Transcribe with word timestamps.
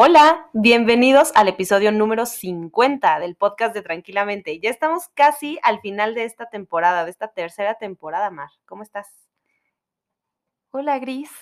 Hola, 0.00 0.48
bienvenidos 0.52 1.32
al 1.34 1.48
episodio 1.48 1.90
número 1.90 2.24
50 2.24 3.18
del 3.18 3.34
podcast 3.34 3.74
de 3.74 3.82
Tranquilamente. 3.82 4.60
Ya 4.60 4.70
estamos 4.70 5.08
casi 5.08 5.58
al 5.64 5.80
final 5.80 6.14
de 6.14 6.22
esta 6.22 6.48
temporada, 6.48 7.04
de 7.04 7.10
esta 7.10 7.32
tercera 7.32 7.74
temporada, 7.78 8.30
Mar. 8.30 8.50
¿Cómo 8.64 8.84
estás? 8.84 9.08
Hola, 10.70 11.00
Gris. 11.00 11.32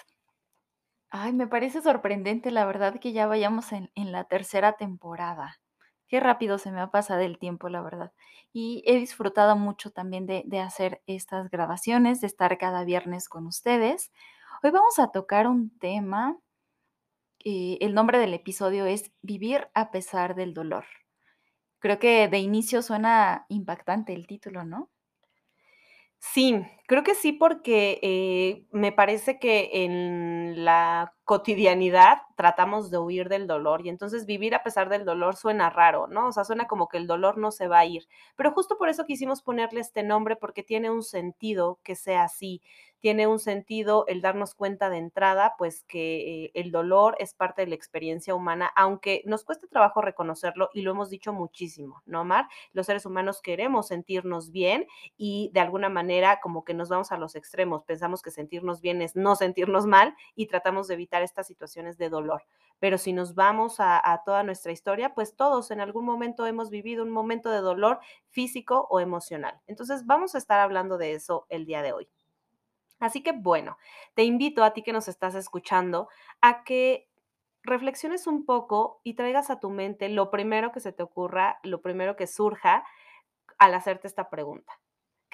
Ay, 1.11 1.35
me 1.35 1.47
parece 1.47 1.83
sorprendente, 1.83 2.51
la 2.51 2.65
verdad, 2.65 2.99
que 2.99 3.13
ya 3.13 3.27
vayamos 3.27 3.73
en, 3.73 3.91
la 3.95 4.25
tercera 4.25 4.73
temporada. 4.79 5.61
Qué 6.09 6.19
rápido 6.19 6.57
se 6.57 6.73
me 6.73 6.81
ha 6.81 6.91
pasado 6.91 7.21
el 7.21 7.39
tiempo, 7.39 7.69
la 7.69 7.83
verdad. 7.83 8.15
Y 8.55 8.83
he 8.87 8.97
disfrutado 8.97 9.57
mucho 9.57 9.91
también 9.91 10.25
de, 10.25 10.45
de 10.47 10.61
hacer 10.61 11.03
estas 11.07 11.51
grabaciones, 11.51 12.23
de 12.23 12.29
estar 12.29 12.57
cada 12.57 12.85
viernes 12.85 13.29
con 13.29 13.47
ustedes. 13.47 14.11
Hoy 14.63 14.71
vamos 14.71 14.99
a 14.99 15.09
tocar 15.09 15.47
un 15.47 15.79
tema 15.79 16.39
el 17.49 17.95
nombre 17.95 18.19
del 18.19 18.35
episodio 18.35 18.87
es 18.87 19.13
Vivir 19.23 19.69
a 19.73 19.93
pesar 19.93 20.35
del 20.35 20.53
dolor. 20.53 20.85
Creo 21.79 22.01
que 22.01 22.27
de 22.27 22.39
inicio 22.39 22.83
suena 22.83 23.47
impactante 23.49 24.13
el 24.13 24.27
título, 24.27 24.65
¿no? 24.65 24.91
Sí, 26.19 26.61
creo 26.87 27.03
que 27.03 27.15
sí, 27.15 27.33
porque 27.33 27.99
eh, 28.03 28.67
me 28.73 28.93
parece 28.93 29.39
que 29.39 29.85
en 29.85 30.65
la 30.65 31.13
cotidianidad 31.25 32.19
tratamos 32.37 32.91
de 32.91 32.99
huir 32.99 33.29
del 33.29 33.47
dolor 33.49 33.85
y 33.85 33.89
entonces 33.89 34.27
vivir 34.27 34.55
a 34.55 34.63
pesar 34.63 34.89
del 34.89 35.05
dolor 35.05 35.37
suena 35.37 35.71
raro, 35.71 36.07
¿no? 36.07 36.29
O 36.29 36.33
sea, 36.33 36.45
suena 36.45 36.67
como 36.67 36.89
que 36.89 36.99
el 36.99 37.07
dolor 37.09 37.37
no 37.39 37.51
se 37.51 37.67
va 37.67 37.81
a 37.81 37.87
ir. 37.87 38.07
Pero 38.37 38.53
justo 38.53 38.79
por 38.79 38.89
eso 38.89 39.07
quisimos 39.07 39.43
ponerle 39.43 39.81
este 39.81 40.05
nombre 40.05 40.37
porque 40.37 40.63
tiene 40.63 40.91
un 40.91 41.03
sentido 41.03 41.81
que 41.83 41.97
sea 41.97 42.25
así 42.25 42.63
tiene 43.01 43.27
un 43.27 43.39
sentido 43.39 44.05
el 44.09 44.21
darnos 44.21 44.55
cuenta 44.55 44.91
de 44.91 44.99
entrada, 44.99 45.55
pues 45.59 45.85
que 45.85 46.47
eh, 46.47 46.51
el 46.55 46.73
dolor 46.73 47.15
es 47.21 47.35
parte 47.35 47.63
de 47.63 47.69
la 47.69 47.75
experiencia 47.75 48.35
humana, 48.35 48.73
aunque 48.75 49.23
nos 49.27 49.45
cueste 49.45 49.69
trabajo 49.69 50.01
reconocerlo 50.01 50.71
y 50.73 50.83
lo 50.83 50.91
hemos 50.93 51.11
dicho 51.11 51.33
muchísimo, 51.33 52.03
¿no, 52.07 52.25
Mar? 52.25 52.49
Los 52.73 52.87
seres 52.87 53.07
humanos 53.07 53.41
queremos 53.43 53.87
sentirnos 53.89 54.51
bien 54.51 54.87
y 55.17 55.51
de 55.55 55.61
alguna 55.61 55.89
manera 55.89 56.41
como 56.41 56.65
que 56.65 56.75
nos 56.77 56.89
vamos 56.89 57.13
a 57.13 57.17
los 57.17 57.35
extremos, 57.35 57.83
pensamos 57.85 58.23
que 58.23 58.31
sentirnos 58.31 58.81
bien 58.81 59.03
es 59.03 59.17
no 59.17 59.37
sentirnos 59.37 59.87
mal 59.87 60.15
y 60.35 60.47
tratamos 60.47 60.89
de 60.89 60.95
evitar 60.95 61.23
estas 61.23 61.47
situaciones 61.47 61.99
de 61.99 62.09
dolor. 62.09 62.45
Pero 62.79 62.99
si 62.99 63.13
nos 63.13 63.35
vamos 63.35 63.77
a, 63.79 64.23
toda 64.25 64.43
nuestra 64.43 64.73
historia, 64.73 65.15
pues 65.15 65.35
todos 65.35 65.71
en 65.71 65.81
algún 65.81 66.05
momento 66.05 66.47
hemos 66.47 66.71
vivido 66.71 67.03
un 67.03 67.11
momento 67.11 67.51
de 67.51 67.59
dolor 67.59 68.01
físico 68.29 68.87
o 68.91 69.01
emocional. 69.01 69.61
Entonces 69.67 70.07
vamos 70.07 70.35
a 70.35 70.39
estar 70.39 70.61
hablando 70.61 70.99
de 70.99 71.15
eso 71.15 71.47
el 71.49 71.65
día 71.65 71.83
de 71.83 71.93
hoy. 71.93 72.09
Así 72.99 73.23
que 73.23 73.33
bueno, 73.33 73.79
te 74.15 74.25
invito 74.25 74.65
a 74.65 74.73
ti 74.73 74.83
que 74.83 74.93
nos 74.93 75.09
estás 75.09 75.35
escuchando 75.35 76.09
a 76.41 76.65
que 76.65 77.09
reflexiones 77.63 78.27
un 78.27 78.45
poco 78.47 79.01
y 79.05 79.15
traigas 79.15 79.51
a 79.51 79.61
tu 79.61 79.71
mente 79.71 80.09
lo 80.09 80.31
primero 80.31 80.73
que 80.73 80.81
se 80.81 80.93
te 80.93 81.03
ocurra, 81.03 81.59
lo 81.63 81.83
primero 81.83 82.17
que 82.17 82.27
surja 82.27 82.85
al 83.59 83.75
hacerte 83.75 84.07
esta 84.07 84.31
pregunta. 84.31 84.81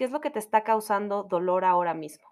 ¿Qué 0.02 0.06
es 0.06 0.10
lo 0.10 0.20
que 0.20 0.30
te 0.30 0.40
está 0.40 0.64
causando 0.64 1.22
dolor 1.22 1.64
ahora 1.64 1.94
mismo? 1.94 2.26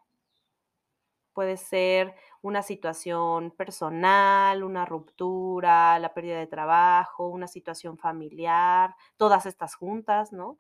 Puede 1.33 1.57
ser 1.57 2.17
una 2.43 2.65
situación 2.65 3.53
personal, 3.53 4.65
una 4.65 4.85
ruptura, 4.85 5.97
la 6.01 6.13
pérdida 6.13 6.41
de 6.41 6.49
trabajo, 6.49 7.29
una 7.29 7.47
situación 7.47 7.97
familiar, 7.97 8.97
todas 9.17 9.47
estas 9.47 9.77
juntas, 9.77 10.33
¿no? 10.33 10.59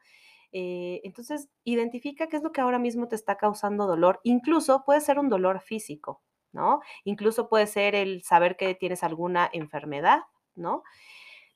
Eh, 0.53 1.01
entonces, 1.03 1.49
identifica 1.65 2.29
qué 2.29 2.37
es 2.37 2.45
lo 2.45 2.53
que 2.53 2.61
ahora 2.61 2.79
mismo 2.79 3.09
te 3.09 3.17
está 3.17 3.37
causando 3.37 3.89
dolor. 3.89 4.21
Incluso 4.23 4.85
puede 4.85 5.01
ser 5.01 5.19
un 5.19 5.29
dolor 5.29 5.59
físico, 5.63 6.23
¿no? 6.53 6.81
Incluso 7.03 7.49
puede 7.49 7.67
ser 7.67 7.97
el 7.97 8.23
saber 8.23 8.57
que 8.57 8.73
tienes 8.77 9.03
alguna 9.03 9.51
enfermedad, 9.53 10.21
¿no? 10.55 10.85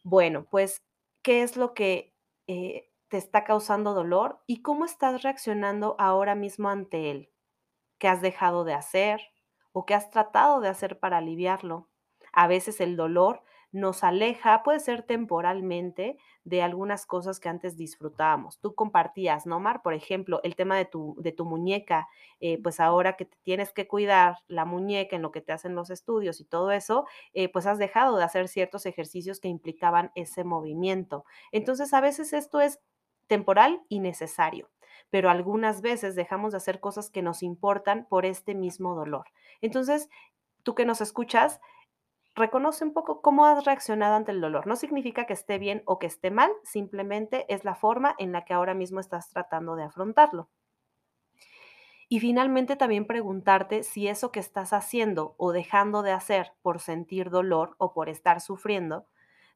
Bueno, 0.03 0.49
pues, 0.51 0.85
¿qué 1.23 1.45
es 1.45 1.57
lo 1.57 1.75
que 1.75 2.13
eh, 2.49 2.89
te 3.09 3.17
está 3.17 3.45
causando 3.45 3.95
dolor 3.95 4.41
y 4.47 4.63
cómo 4.63 4.85
estás 4.85 5.23
reaccionando 5.23 5.97
ahora 5.99 6.35
mismo 6.35 6.69
ante 6.69 7.11
él? 7.11 7.31
¿Qué 7.99 8.09
has 8.09 8.21
dejado 8.23 8.65
de 8.65 8.75
hacer 8.75 9.21
o 9.73 9.87
qué 9.87 9.95
has 9.95 10.11
tratado 10.11 10.61
de 10.61 10.69
hacer 10.69 10.99
para 10.99 11.19
aliviarlo? 11.19 11.89
A 12.33 12.47
veces 12.49 12.81
el 12.81 12.97
dolor 12.97 13.43
nos 13.75 14.05
aleja, 14.05 14.63
puede 14.63 14.79
ser 14.79 15.03
temporalmente, 15.03 16.17
de 16.45 16.63
algunas 16.63 17.07
cosas 17.07 17.41
que 17.41 17.49
antes 17.49 17.77
disfrutábamos. 17.77 18.61
Tú 18.61 18.75
compartías, 18.77 19.47
¿no, 19.47 19.59
Mar? 19.59 19.83
Por 19.83 19.95
ejemplo, 19.95 20.41
el 20.45 20.55
tema 20.55 20.77
de 20.77 20.85
tu, 20.85 21.17
de 21.19 21.33
tu 21.33 21.45
muñeca, 21.45 22.07
eh, 22.39 22.61
pues 22.63 22.79
ahora 22.79 23.17
que 23.17 23.25
te 23.25 23.37
tienes 23.43 23.73
que 23.73 23.89
cuidar 23.89 24.37
la 24.47 24.65
muñeca 24.65 25.17
en 25.17 25.23
lo 25.23 25.33
que 25.33 25.41
te 25.41 25.53
hacen 25.53 25.75
los 25.75 25.91
estudios 25.91 26.41
y 26.41 26.45
todo 26.45 26.71
eso, 26.71 27.07
eh, 27.33 27.49
pues 27.49 27.67
has 27.67 27.79
dejado 27.79 28.17
de 28.17 28.23
hacer 28.25 28.47
ciertos 28.47 28.87
ejercicios 28.87 29.41
que 29.41 29.49
implicaban 29.49 30.13
ese 30.15 30.45
movimiento. 30.45 31.25
Entonces, 31.51 31.93
a 31.95 32.01
veces 32.01 32.33
esto 32.33 32.61
es 32.61 32.81
temporal 33.27 33.83
y 33.89 34.01
necesario 34.01 34.71
pero 35.11 35.31
algunas 35.31 35.81
veces 35.81 36.17
dejamos 36.17 36.53
de 36.53 36.57
hacer 36.57 36.81
cosas 36.81 37.09
que 37.09 37.23
nos 37.23 37.45
importan 37.45 38.05
por 38.09 38.27
este 38.27 38.53
mismo 38.53 38.97
dolor. 38.97 39.27
Entonces, 39.61 40.09
tú 40.65 40.75
que 40.75 40.85
nos 40.85 41.01
escuchas, 41.01 41.61
reconoce 42.35 42.85
un 42.85 42.93
poco 42.93 43.23
cómo 43.23 43.47
has 43.47 43.65
reaccionado 43.65 44.17
ante 44.17 44.33
el 44.33 44.41
dolor. 44.41 44.67
No 44.67 44.75
significa 44.75 45.25
que 45.25 45.33
esté 45.33 45.59
bien 45.59 45.83
o 45.87 46.01
que 46.01 46.09
esté 46.09 46.33
mal, 46.33 46.51
simplemente 46.65 47.47
es 47.49 47.65
la 47.65 47.77
forma 47.77 48.17
en 48.19 48.33
la 48.33 48.45
que 48.45 48.55
ahora 48.55 48.75
mismo 48.75 48.99
estás 48.99 49.29
tratando 49.29 49.77
de 49.77 49.85
afrontarlo. 49.85 50.49
Y 52.09 52.21
finalmente 52.21 52.77
también 52.77 53.07
preguntarte 53.07 53.83
si 53.83 54.09
eso 54.09 54.31
que 54.33 54.41
estás 54.41 54.73
haciendo 54.73 55.35
o 55.39 55.53
dejando 55.53 56.03
de 56.03 56.11
hacer 56.13 56.53
por 56.61 56.81
sentir 56.81 57.31
dolor 57.31 57.77
o 57.79 57.95
por 57.95 58.09
estar 58.09 58.41
sufriendo, 58.41 59.07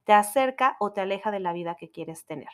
te 0.04 0.12
acerca 0.12 0.76
o 0.78 0.92
te 0.92 1.00
aleja 1.00 1.30
de 1.30 1.40
la 1.40 1.52
vida 1.52 1.74
que 1.74 1.90
quieres 1.90 2.24
tener. 2.24 2.48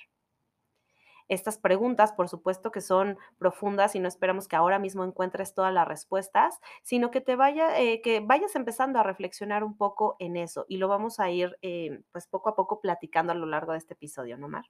Estas 1.29 1.59
preguntas, 1.59 2.13
por 2.13 2.29
supuesto 2.29 2.71
que 2.71 2.81
son 2.81 3.19
profundas 3.39 3.95
y 3.95 4.01
no 4.01 4.09
esperamos 4.09 4.47
que 4.47 4.57
ahora 4.57 4.79
mismo 4.79 5.05
encuentres 5.05 5.55
todas 5.55 5.73
las 5.73 5.89
respuestas, 5.89 6.61
sino 6.83 7.11
que 7.11 7.21
te 7.21 7.37
vaya, 7.37 7.79
eh, 7.81 8.03
que 8.03 8.21
vayas 8.21 8.55
empezando 8.57 8.99
a 8.99 9.03
reflexionar 9.03 9.65
un 9.65 9.77
poco 9.77 10.17
en 10.19 10.37
eso 10.37 10.67
y 10.69 10.77
lo 10.77 10.89
vamos 10.89 11.21
a 11.21 11.31
ir, 11.31 11.57
eh, 11.63 12.03
pues 12.13 12.27
poco 12.27 12.51
a 12.51 12.57
poco 12.57 12.81
platicando 12.81 13.33
a 13.33 13.37
lo 13.37 13.47
largo 13.47 13.73
de 13.73 13.79
este 13.79 13.95
episodio, 13.95 14.37
¿no, 14.37 14.49
Mar? 14.49 14.65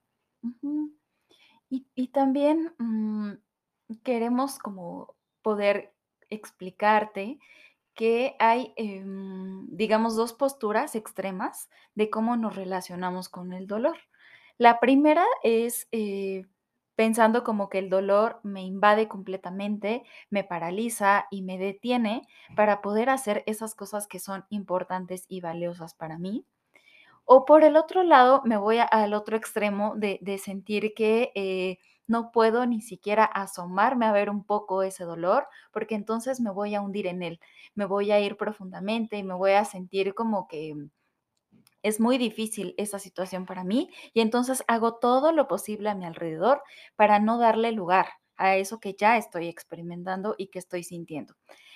y, 1.70 2.08
también 2.08 2.74
mm, 2.78 3.32
queremos 4.02 4.58
como 4.58 5.16
poder 5.42 5.94
explicarte 6.30 7.38
que 7.94 8.36
hay, 8.38 8.72
em, 8.76 9.66
digamos, 9.70 10.16
dos 10.16 10.32
posturas 10.32 10.94
extremas 10.94 11.68
de 11.94 12.10
cómo 12.10 12.36
nos 12.36 12.56
relacionamos 12.56 13.28
con 13.28 13.52
el 13.52 13.66
dolor. 13.66 13.96
La 14.58 14.78
primera 14.78 15.24
es 15.42 15.88
eh, 15.90 16.46
pensando 16.94 17.42
como 17.42 17.68
que 17.68 17.78
el 17.78 17.90
dolor 17.90 18.40
me 18.44 18.62
invade 18.62 19.08
completamente, 19.08 20.04
me 20.30 20.44
paraliza 20.44 21.26
y 21.30 21.42
me 21.42 21.58
detiene 21.58 22.22
para 22.56 22.80
poder 22.80 23.10
hacer 23.10 23.42
esas 23.46 23.74
cosas 23.74 24.06
que 24.06 24.20
son 24.20 24.44
importantes 24.50 25.24
y 25.28 25.40
valiosas 25.40 25.94
para 25.94 26.18
mí. 26.18 26.44
O 27.24 27.44
por 27.46 27.64
el 27.64 27.76
otro 27.76 28.02
lado, 28.02 28.42
me 28.44 28.56
voy 28.56 28.78
al 28.78 29.14
otro 29.14 29.36
extremo 29.36 29.94
de, 29.96 30.38
sentir 30.38 30.92
que 30.94 31.32
eh, 31.34 31.78
no 32.06 32.30
puedo 32.32 32.66
ni 32.66 32.82
siquiera 32.82 33.24
asomarme 33.24 34.06
a 34.06 34.12
ver 34.12 34.30
un 34.30 34.44
poco 34.44 34.82
ese 34.82 35.04
dolor, 35.04 35.48
porque 35.72 35.94
entonces 35.94 36.40
me 36.40 36.50
voy 36.50 36.74
a 36.74 36.82
hundir 36.82 37.06
en 37.06 37.22
él, 37.22 37.40
me 37.74 37.86
voy 37.86 38.12
a 38.12 38.20
ir 38.20 38.36
profundamente 38.36 39.16
y 39.16 39.24
me 39.24 39.34
voy 39.34 39.52
a 39.52 39.64
sentir 39.64 40.14
como 40.14 40.46
que 40.48 40.74
es 41.84 42.00
muy 42.00 42.18
difícil 42.18 42.74
esa 42.78 42.98
situación 42.98 43.44
para 43.46 43.62
mí 43.62 43.90
y 44.14 44.20
entonces 44.22 44.64
hago 44.66 44.94
todo 44.94 45.30
lo 45.32 45.46
posible 45.46 45.90
a 45.90 45.94
mi 45.94 46.06
alrededor 46.06 46.62
para 46.96 47.20
no 47.20 47.38
darle 47.38 47.70
lugar 47.72 48.06
a 48.36 48.56
eso 48.56 48.80
que 48.80 48.94
ya 48.94 49.16
estoy 49.16 49.48
experimentando 49.48 50.34
y 50.36 50.48
que 50.48 50.58
estoy 50.58 50.82
sintiendo. 50.82 51.34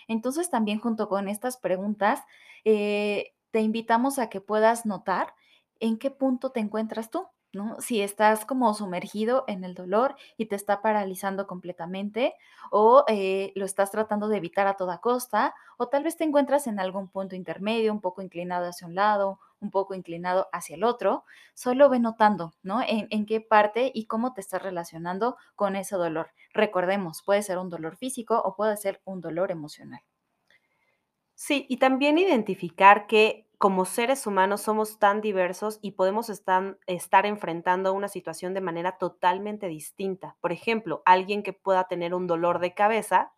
Entonces 0.08 0.50
también 0.50 0.81
junto 0.81 1.08
con 1.08 1.28
estas 1.28 1.58
preguntas, 1.58 2.22
eh, 2.64 3.34
te 3.50 3.60
invitamos 3.60 4.19
a 4.19 4.28
que 4.31 4.40
puedas 4.40 4.87
notar 4.87 5.34
en 5.78 5.99
qué 5.99 6.11
punto 6.11 6.50
te 6.50 6.61
encuentras 6.61 7.11
tú. 7.11 7.26
¿no? 7.52 7.76
Si 7.81 8.02
estás 8.02 8.44
como 8.44 8.72
sumergido 8.75 9.44
en 9.46 9.64
el 9.64 9.75
dolor 9.75 10.16
y 10.37 10.46
te 10.46 10.56
está 10.56 10.82
paralizando 10.82 11.46
completamente 11.46 12.34
o 12.70 13.04
eh, 13.08 13.52
lo 13.56 13.64
estás 13.64 13.90
tratando 13.90 14.28
de 14.28 14.37
evitar 14.37 14.66
a 14.66 14.76
toda 14.76 14.99
costa 14.99 15.54
o 15.78 15.88
tal 15.88 16.02
vez 16.02 16.16
te 16.16 16.25
encuentras 16.25 16.66
en 16.66 16.78
algún 16.78 17.08
punto 17.08 17.37
intermedio, 17.37 17.93
un 17.93 18.00
poco 18.02 18.20
inclinado 18.20 18.66
hacia 18.66 18.87
un 18.87 18.94
lado, 18.94 19.40
un 19.60 19.70
poco 19.70 19.94
inclinado 19.94 20.49
hacia 20.52 20.76
el 20.76 20.84
otro, 20.84 21.25
solo 21.55 21.88
ve 21.88 22.00
notando, 22.00 22.55
¿no? 22.62 22.81
En, 22.82 23.06
en 23.10 23.26
qué 23.26 23.40
parte 23.40 23.90
y 23.94 24.06
cómo 24.06 24.34
te 24.34 24.40
estás 24.40 24.62
relacionando 24.62 25.37
con 25.56 25.76
ese 25.76 25.96
dolor. 25.96 26.32
Recordemos, 26.52 27.22
puede 27.22 27.43
ser 27.43 27.58
un 27.58 27.70
dolor 27.70 27.96
físico 27.96 28.40
o 28.44 28.55
puede 28.56 28.76
ser 28.76 29.00
un 29.05 29.20
dolor 29.20 29.50
emocional. 29.50 30.00
Sí, 31.34 31.66
y 31.69 31.76
también 31.76 32.19
identificar 32.19 33.06
que 33.06 33.49
como 33.58 33.84
seres 33.84 34.26
humanos 34.26 34.60
somos 34.60 34.99
tan 34.99 35.20
diversos 35.20 35.81
y 35.82 35.93
podemos 35.93 36.31
estar, 36.31 36.78
estar 36.87 37.26
enfrentando 37.26 37.93
una 37.93 38.08
situación 38.08 38.54
de 38.54 38.61
manera 38.61 38.99
totalmente 38.99 39.66
distinta. 39.66 40.37
Por 40.40 40.52
ejemplo, 40.52 41.02
alguien 41.04 41.43
que 41.43 41.52
pueda 41.52 41.88
tener 41.88 42.14
un 42.14 42.28
dolor 42.28 42.61
de 42.61 42.75
cabeza 42.75 43.32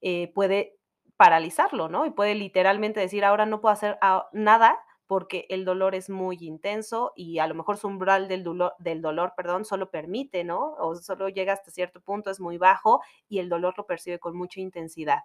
eh, 0.00 0.32
puede 0.34 0.78
paralizarlo, 1.16 1.88
¿no? 1.88 2.06
Y 2.06 2.10
puede 2.10 2.34
literalmente 2.34 3.00
decir, 3.00 3.24
ahora 3.24 3.44
no 3.44 3.60
puedo 3.60 3.72
hacer 3.72 3.98
ah, 4.02 4.28
nada 4.32 4.78
porque 5.10 5.44
el 5.48 5.64
dolor 5.64 5.96
es 5.96 6.08
muy 6.08 6.38
intenso 6.40 7.12
y 7.16 7.40
a 7.40 7.48
lo 7.48 7.56
mejor 7.56 7.76
su 7.76 7.88
umbral 7.88 8.28
del 8.28 8.44
dolor, 8.44 8.74
del 8.78 9.02
dolor, 9.02 9.32
perdón, 9.36 9.64
solo 9.64 9.90
permite, 9.90 10.44
¿no? 10.44 10.74
O 10.78 10.94
solo 10.94 11.28
llega 11.28 11.52
hasta 11.52 11.72
cierto 11.72 12.00
punto, 12.00 12.30
es 12.30 12.38
muy 12.38 12.58
bajo 12.58 13.00
y 13.28 13.40
el 13.40 13.48
dolor 13.48 13.74
lo 13.76 13.86
percibe 13.86 14.20
con 14.20 14.36
mucha 14.36 14.60
intensidad. 14.60 15.24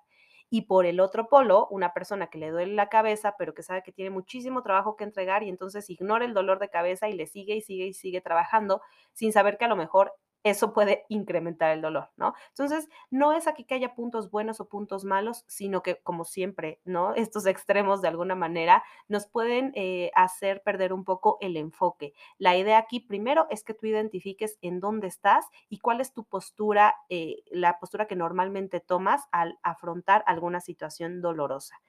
Y 0.49 0.63
por 0.63 0.87
el 0.87 0.99
otro 0.99 1.27
polo, 1.27 1.67
una 1.69 1.93
persona 1.93 2.31
que 2.31 2.39
le 2.39 2.49
duele 2.49 2.73
la 2.73 2.89
cabeza, 2.89 3.35
pero 3.37 3.53
que 3.53 3.61
sabe 3.61 3.83
que 3.83 3.91
tiene 3.91 4.09
muchísimo 4.09 4.63
trabajo 4.63 4.95
que 4.95 5.03
entregar 5.03 5.43
y 5.43 5.49
entonces 5.49 5.87
ignora 5.91 6.25
el 6.25 6.33
dolor 6.33 6.57
de 6.57 6.69
cabeza 6.69 7.07
y 7.07 7.13
le 7.13 7.27
sigue 7.27 7.55
y 7.55 7.61
sigue 7.61 7.85
y 7.85 7.93
sigue 7.93 8.21
trabajando 8.21 8.81
sin 9.13 9.33
saber 9.33 9.59
que 9.59 9.65
a 9.65 9.67
lo 9.67 9.75
mejor 9.75 10.15
eso 10.45 10.73
puede 10.73 11.05
incrementar 11.09 11.71
el 11.71 11.81
dolor, 11.81 12.11
¿no? 12.17 12.35
Entonces, 12.49 12.87
no 13.09 13.33
es 13.33 13.47
aquí 13.47 13.63
que 13.63 13.73
haya 13.73 13.95
puntos 13.95 14.29
buenos 14.29 14.59
o 14.61 14.69
puntos 14.69 15.03
malos, 15.03 15.43
sino 15.47 15.81
que, 15.81 15.97
como 16.03 16.23
siempre, 16.23 16.79
¿no? 16.85 17.15
Estos 17.15 17.47
extremos, 17.47 18.01
de 18.03 18.09
alguna 18.09 18.35
manera, 18.35 18.83
nos 19.07 19.25
pueden 19.25 19.71
eh, 19.73 20.11
hacer 20.13 20.61
perder 20.61 20.93
un 20.93 21.03
poco 21.03 21.39
el 21.41 21.57
enfoque. 21.57 22.13
La 22.37 22.55
idea 22.55 22.77
aquí, 22.77 22.99
primero, 22.99 23.47
es 23.49 23.63
que 23.63 23.73
tú 23.73 23.87
identifiques 23.87 24.59
en 24.61 24.79
dónde 24.79 25.07
estás 25.07 25.47
y 25.67 25.79
cuál 25.79 25.99
es 25.99 26.13
tu 26.13 26.25
postura, 26.25 26.95
eh, 27.09 27.37
la 27.49 27.79
postura 27.79 28.05
que 28.05 28.15
normalmente 28.15 28.79
tomas 28.79 29.23
al 29.31 29.57
afrontar 29.63 30.23
alguna 30.27 30.61
situación 30.61 31.21
dolorosa. 31.21 31.81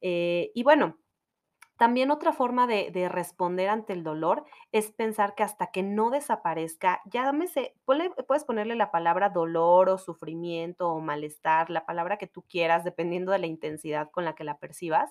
Eh, 0.00 0.50
y 0.56 0.64
bueno, 0.64 0.98
también 1.76 2.10
otra 2.10 2.32
forma 2.32 2.66
de, 2.66 2.90
de 2.92 3.08
responder 3.08 3.68
ante 3.68 3.92
el 3.92 4.04
dolor 4.04 4.44
es 4.70 4.90
pensar 4.92 5.34
que 5.34 5.42
hasta 5.42 5.68
que 5.72 5.82
no 5.82 6.10
desaparezca, 6.10 7.00
llámese, 7.06 7.74
puedes 7.84 8.44
ponerle 8.44 8.76
la 8.76 8.90
palabra 8.90 9.30
dolor 9.30 9.88
o 9.88 9.98
sufrimiento 9.98 10.90
o 10.90 11.00
malestar, 11.00 11.70
la 11.70 11.84
palabra 11.86 12.18
que 12.18 12.26
tú 12.26 12.42
quieras, 12.42 12.84
dependiendo 12.84 13.32
de 13.32 13.38
la 13.40 13.46
intensidad 13.46 14.10
con 14.10 14.24
la 14.24 14.34
que 14.34 14.44
la 14.44 14.58
percibas, 14.58 15.10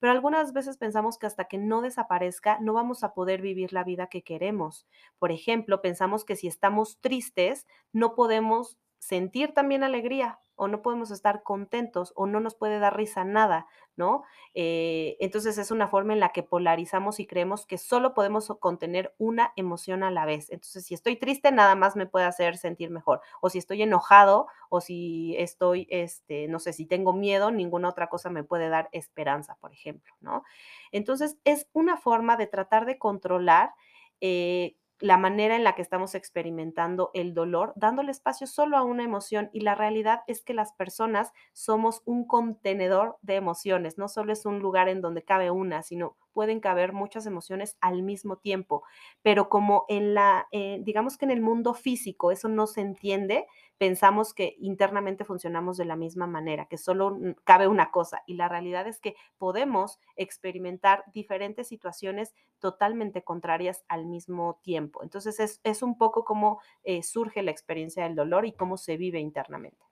pero 0.00 0.12
algunas 0.12 0.52
veces 0.52 0.76
pensamos 0.76 1.18
que 1.18 1.26
hasta 1.26 1.46
que 1.46 1.58
no 1.58 1.80
desaparezca 1.80 2.58
no 2.60 2.74
vamos 2.74 3.04
a 3.04 3.14
poder 3.14 3.40
vivir 3.40 3.72
la 3.72 3.84
vida 3.84 4.08
que 4.08 4.22
queremos. 4.22 4.86
Por 5.18 5.32
ejemplo, 5.32 5.80
pensamos 5.80 6.24
que 6.24 6.36
si 6.36 6.46
estamos 6.46 7.00
tristes 7.00 7.66
no 7.92 8.14
podemos 8.14 8.78
sentir 9.06 9.52
también 9.54 9.84
alegría 9.84 10.40
o 10.56 10.68
no 10.68 10.82
podemos 10.82 11.10
estar 11.10 11.42
contentos 11.42 12.12
o 12.14 12.26
no 12.26 12.38
nos 12.38 12.54
puede 12.54 12.78
dar 12.78 12.96
risa 12.96 13.24
nada, 13.24 13.66
¿no? 13.96 14.22
Eh, 14.54 15.16
entonces 15.18 15.58
es 15.58 15.72
una 15.72 15.88
forma 15.88 16.12
en 16.12 16.20
la 16.20 16.28
que 16.30 16.44
polarizamos 16.44 17.18
y 17.18 17.26
creemos 17.26 17.66
que 17.66 17.76
solo 17.76 18.14
podemos 18.14 18.46
contener 18.60 19.14
una 19.18 19.52
emoción 19.56 20.04
a 20.04 20.12
la 20.12 20.26
vez. 20.26 20.50
Entonces, 20.50 20.86
si 20.86 20.94
estoy 20.94 21.16
triste, 21.16 21.50
nada 21.50 21.74
más 21.74 21.96
me 21.96 22.06
puede 22.06 22.26
hacer 22.26 22.56
sentir 22.56 22.90
mejor. 22.90 23.20
O 23.40 23.50
si 23.50 23.58
estoy 23.58 23.82
enojado 23.82 24.46
o 24.70 24.80
si 24.80 25.34
estoy, 25.38 25.88
este, 25.90 26.46
no 26.48 26.60
sé, 26.60 26.72
si 26.72 26.86
tengo 26.86 27.12
miedo, 27.12 27.50
ninguna 27.50 27.88
otra 27.88 28.08
cosa 28.08 28.30
me 28.30 28.44
puede 28.44 28.68
dar 28.68 28.88
esperanza, 28.92 29.56
por 29.60 29.72
ejemplo, 29.72 30.14
¿no? 30.20 30.44
Entonces, 30.92 31.36
es 31.44 31.68
una 31.72 31.96
forma 31.96 32.36
de 32.36 32.46
tratar 32.46 32.86
de 32.86 32.98
controlar. 32.98 33.72
eh, 34.20 34.76
la 35.00 35.18
manera 35.18 35.56
en 35.56 35.64
la 35.64 35.74
que 35.74 35.82
estamos 35.82 36.14
experimentando 36.14 37.10
el 37.14 37.34
dolor, 37.34 37.72
dándole 37.76 38.10
espacio 38.10 38.46
solo 38.46 38.76
a 38.76 38.84
una 38.84 39.04
emoción. 39.04 39.50
Y 39.52 39.60
la 39.60 39.74
realidad 39.74 40.20
es 40.26 40.42
que 40.42 40.54
las 40.54 40.72
personas 40.72 41.32
somos 41.52 42.02
un 42.04 42.26
contenedor 42.26 43.18
de 43.22 43.36
emociones, 43.36 43.98
no 43.98 44.08
solo 44.08 44.32
es 44.32 44.46
un 44.46 44.60
lugar 44.60 44.88
en 44.88 45.00
donde 45.00 45.22
cabe 45.24 45.50
una, 45.50 45.82
sino 45.82 46.16
pueden 46.34 46.60
caber 46.60 46.92
muchas 46.92 47.24
emociones 47.24 47.78
al 47.80 48.02
mismo 48.02 48.36
tiempo. 48.36 48.82
Pero 49.22 49.48
como 49.48 49.86
en 49.88 50.12
la, 50.12 50.46
eh, 50.52 50.80
digamos 50.82 51.16
que 51.16 51.24
en 51.24 51.30
el 51.30 51.40
mundo 51.40 51.72
físico 51.72 52.30
eso 52.30 52.48
no 52.48 52.66
se 52.66 52.82
entiende, 52.82 53.46
pensamos 53.78 54.34
que 54.34 54.56
internamente 54.58 55.24
funcionamos 55.24 55.76
de 55.76 55.84
la 55.84 55.96
misma 55.96 56.26
manera, 56.26 56.66
que 56.66 56.76
solo 56.76 57.16
cabe 57.44 57.68
una 57.68 57.90
cosa. 57.90 58.22
Y 58.26 58.34
la 58.34 58.48
realidad 58.48 58.86
es 58.86 59.00
que 59.00 59.14
podemos 59.38 59.98
experimentar 60.16 61.04
diferentes 61.12 61.68
situaciones 61.68 62.34
totalmente 62.58 63.22
contrarias 63.22 63.84
al 63.88 64.06
mismo 64.06 64.60
tiempo. 64.62 65.02
Entonces 65.02 65.40
es, 65.40 65.60
es 65.64 65.82
un 65.82 65.96
poco 65.96 66.24
cómo 66.24 66.60
eh, 66.82 67.02
surge 67.02 67.42
la 67.42 67.50
experiencia 67.50 68.04
del 68.04 68.14
dolor 68.14 68.46
y 68.46 68.52
cómo 68.52 68.76
se 68.76 68.96
vive 68.96 69.20
internamente. 69.20 69.84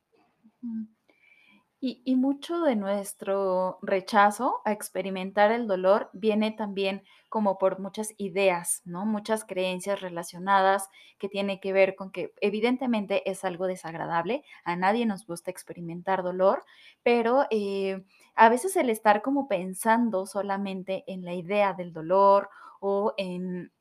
Y, 1.84 2.14
mucho 2.14 2.61
de 2.61 2.76
nuestro 2.76 3.81
rechazo 3.82 4.61
a 4.64 4.70
experimentar 4.70 5.50
el 5.50 5.67
dolor 5.67 6.11
viene 6.12 6.52
también 6.52 7.02
como 7.29 7.58
por 7.58 7.81
muchas 7.81 8.14
ideas, 8.19 8.82
¿no? 8.84 9.05
Muchas 9.05 9.44
creencias 9.44 10.00
relacionadas 10.00 10.88
que 11.19 11.29
tiene 11.29 11.58
que 11.58 11.73
ver 11.73 11.96
con 11.96 12.12
que 12.12 12.34
evidentemente 12.40 13.29
es 13.29 13.44
algo 13.44 13.67
desagradable, 13.67 14.44
a 14.64 14.76
nadie 14.76 15.06
nos 15.06 15.26
gusta 15.26 15.50
experimentar 15.50 16.23
dolor, 16.23 16.64
pero 17.02 17.46
eh, 17.50 18.05
a 18.37 18.49
veces 18.49 18.76
el 18.76 18.88
estar 18.88 19.20
como 19.20 19.49
pensando 19.49 20.25
solamente 20.25 21.02
en 21.08 21.25
la 21.25 21.35
idea 21.35 21.73
del 21.73 21.93
dolor 21.93 22.49
o 22.78 23.12
en 23.17 23.73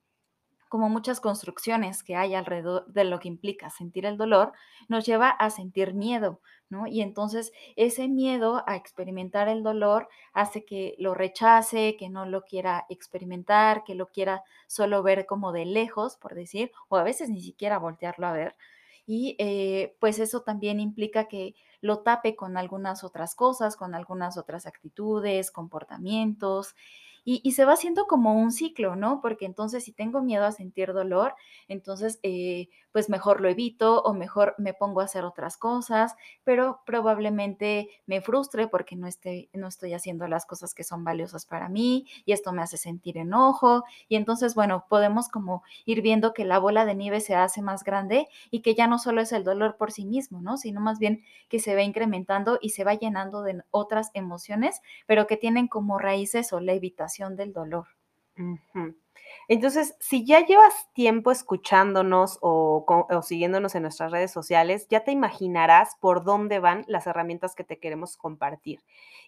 como 0.71 0.88
muchas 0.88 1.19
construcciones 1.19 2.01
que 2.01 2.15
hay 2.15 2.33
alrededor 2.33 2.86
de 2.88 3.04
lo 3.04 3.19
que 3.19 3.27
implica 3.27 3.69
sentir 3.69 4.06
el 4.06 4.15
dolor, 4.15 4.54
nos 4.88 5.06
lleva 5.06 5.30
a 5.30 5.50
sentir 5.50 5.94
miedo, 5.94 6.39
Y 6.88 7.01
entonces 7.01 7.51
ese 7.75 8.07
miedo 8.07 8.63
a 8.68 8.75
experimentar 8.75 9.47
el 9.50 9.63
dolor 9.63 10.07
hace 10.33 10.65
que 10.65 10.95
lo 11.00 11.13
rechace, 11.13 11.95
que 11.97 12.09
no 12.09 12.25
lo 12.25 12.44
quiera 12.44 12.85
experimentar, 12.89 13.83
que 13.83 13.95
lo 13.95 14.07
quiera 14.07 14.44
solo 14.68 15.03
ver 15.03 15.25
como 15.25 15.51
de 15.51 15.65
lejos, 15.65 16.18
por 16.18 16.35
decir, 16.35 16.71
o 16.89 16.97
a 16.97 17.03
veces 17.03 17.29
ni 17.29 17.41
siquiera 17.41 17.77
voltearlo 17.79 18.27
a 18.27 18.33
ver. 18.33 18.56
Y 19.06 19.35
eh, 19.39 19.95
pues 20.00 20.19
eso 20.19 20.41
también 20.44 20.79
implica 20.79 21.27
que 21.27 21.56
lo 21.81 22.00
tape 22.00 22.35
con 22.35 22.56
algunas 22.57 23.03
otras 23.03 23.35
cosas, 23.35 23.75
con 23.75 23.95
algunas 23.95 24.38
otras 24.38 24.65
actitudes, 24.68 25.51
comportamientos, 25.51 26.75
y, 27.23 27.41
y 27.44 27.51
se 27.51 27.65
va 27.65 27.73
haciendo 27.73 28.06
como 28.07 28.33
un 28.33 28.51
ciclo, 28.51 28.95
¿no? 28.95 29.21
Porque 29.21 29.45
entonces 29.45 29.83
si 29.83 29.91
tengo 29.91 30.21
miedo 30.21 30.45
a 30.45 30.51
sentir 30.51 30.94
dolor, 30.94 31.35
entonces 31.68 32.19
eh, 32.23 32.69
pues 32.92 33.10
mejor 33.10 33.42
lo 33.42 33.50
evito 33.50 34.02
o 34.02 34.14
mejor 34.14 34.56
me 34.57 34.74
pongo 34.74 35.02
a 35.02 35.06
hacer 35.06 35.24
otras 35.24 35.57
cosas, 35.57 36.16
pero 36.44 36.81
probablemente 36.86 37.90
me 38.06 38.21
frustre 38.21 38.68
porque 38.68 38.95
no, 38.95 39.07
esté, 39.07 39.50
no 39.54 39.68
estoy 39.68 39.94
haciendo 39.94 40.28
las 40.28 40.45
cosas 40.45 40.74
que 40.74 40.83
son 40.83 41.04
valiosas 41.04 41.45
para 41.45 41.69
mí 41.69 42.06
y 42.26 42.33
esto 42.33 42.52
me 42.52 42.62
hace 42.62 42.78
sentir 42.78 43.18
enojo. 43.18 43.83
Y 44.07 44.16
entonces, 44.16 44.56
bueno, 44.56 44.86
podemos 44.90 45.30
como 45.30 45.64
ir 45.86 46.02
viendo 46.02 46.33
que 46.33 46.45
la 46.45 46.60
bola 46.60 46.86
de 46.86 46.95
nieve 46.95 47.21
se 47.21 47.36
hace 47.36 47.62
más 47.62 47.83
grande 47.83 48.28
y 48.50 48.62
que 48.62 48.76
ya 48.76 48.88
no 48.88 49.00
solo 49.00 49.21
es 49.21 49.31
el 49.31 49.44
dolor 49.44 49.78
por 49.78 49.92
sí 49.92 50.06
mismo, 50.06 50.42
¿no? 50.42 50.57
Sino 50.57 50.81
más 50.81 51.00
bien 51.00 51.24
que 51.50 51.60
se 51.60 51.76
va 51.76 51.83
incrementando 51.83 52.60
y 52.62 52.69
se 52.69 52.83
va 52.83 52.94
llenando 52.94 53.42
de 53.44 53.62
otras 53.71 54.12
emociones, 54.14 54.81
pero 55.06 55.28
que 55.28 55.38
tienen 55.38 55.68
como 55.68 56.00
raíces 56.00 56.54
o 56.54 56.60
la 56.60 56.74
evitación 56.74 57.36
del 57.36 57.54
dolor. 57.54 57.88
Entonces, 59.53 59.97
si 59.99 60.25
ya 60.25 60.45
llevas 60.45 60.73
tiempo 60.93 61.29
escuchándonos 61.29 62.37
o, 62.41 62.85
siguiéndonos 63.21 63.75
en 63.75 63.81
nuestras 63.81 64.09
redes 64.09 64.31
sociales, 64.31 64.87
ya 64.89 65.03
te 65.03 65.11
imaginarás 65.11 65.97
por 65.99 66.23
dónde 66.23 66.59
van 66.59 66.85
las 66.87 67.05
herramientas 67.05 67.53
que 67.53 67.65
te 67.65 67.77
queremos 67.77 68.15
compartir. 68.15 68.79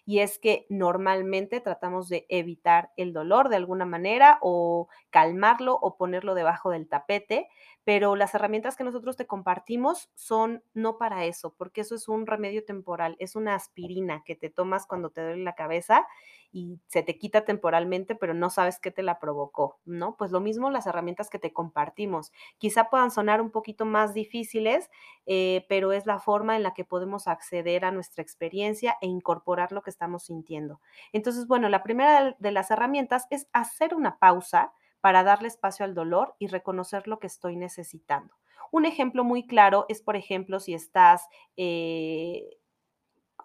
Y 0.06 0.18
es 0.20 0.38
que 0.38 0.66
normalmente 0.68 1.60
tratamos 1.60 2.08
de 2.08 2.26
evitar 2.28 2.90
el 2.96 3.12
dolor 3.12 3.48
de 3.48 3.56
alguna 3.56 3.86
manera 3.86 4.38
o 4.42 4.88
calmarlo 5.10 5.78
o 5.80 5.96
ponerlo 5.96 6.34
debajo 6.34 6.70
del 6.70 6.88
tapete, 6.88 7.48
pero 7.84 8.16
las 8.16 8.34
herramientas 8.34 8.76
que 8.76 8.84
nosotros 8.84 9.16
te 9.16 9.26
compartimos 9.26 10.10
son 10.14 10.62
no 10.74 10.98
para 10.98 11.24
eso, 11.24 11.54
porque 11.56 11.82
eso 11.82 11.94
es 11.94 12.08
un 12.08 12.26
remedio 12.26 12.64
temporal, 12.64 13.16
es 13.18 13.36
una 13.36 13.54
aspirina 13.54 14.22
que 14.24 14.36
te 14.36 14.50
tomas 14.50 14.86
cuando 14.86 15.10
te 15.10 15.22
duele 15.22 15.42
la 15.44 15.54
cabeza 15.54 16.06
y 16.52 16.80
se 16.86 17.02
te 17.02 17.18
quita 17.18 17.44
temporalmente, 17.44 18.14
pero 18.14 18.32
no 18.32 18.48
sabes 18.48 18.78
qué 18.78 18.90
te 18.92 19.02
la 19.02 19.18
provocó, 19.18 19.80
¿no? 19.84 20.16
Pues 20.16 20.30
lo 20.30 20.40
mismo 20.40 20.70
las 20.70 20.86
herramientas 20.86 21.28
que 21.28 21.40
te 21.40 21.52
compartimos. 21.52 22.32
Quizá 22.58 22.90
puedan 22.90 23.10
sonar 23.10 23.40
un 23.40 23.50
poquito 23.50 23.84
más 23.84 24.14
difíciles, 24.14 24.88
eh, 25.26 25.66
pero 25.68 25.92
es 25.92 26.06
la 26.06 26.20
forma 26.20 26.54
en 26.56 26.62
la 26.62 26.72
que 26.72 26.84
podemos 26.84 27.26
acceder 27.26 27.84
a 27.84 27.90
nuestra 27.90 28.22
experiencia 28.22 28.96
e 29.00 29.06
incorporar 29.08 29.72
lo 29.72 29.82
que 29.82 29.90
estamos 29.94 30.24
sintiendo. 30.24 30.80
Entonces, 31.12 31.46
bueno, 31.46 31.68
la 31.68 31.82
primera 31.82 32.36
de 32.38 32.52
las 32.52 32.70
herramientas 32.70 33.26
es 33.30 33.46
hacer 33.52 33.94
una 33.94 34.18
pausa 34.18 34.72
para 35.00 35.22
darle 35.22 35.48
espacio 35.48 35.84
al 35.84 35.94
dolor 35.94 36.34
y 36.38 36.48
reconocer 36.48 37.08
lo 37.08 37.18
que 37.18 37.26
estoy 37.28 37.56
necesitando. 37.56 38.34
Un 38.70 38.86
ejemplo 38.86 39.22
muy 39.24 39.46
claro 39.46 39.86
es, 39.88 40.02
por 40.02 40.16
ejemplo, 40.16 40.60
si 40.60 40.74
estás... 40.74 41.26
eh, 41.56 42.58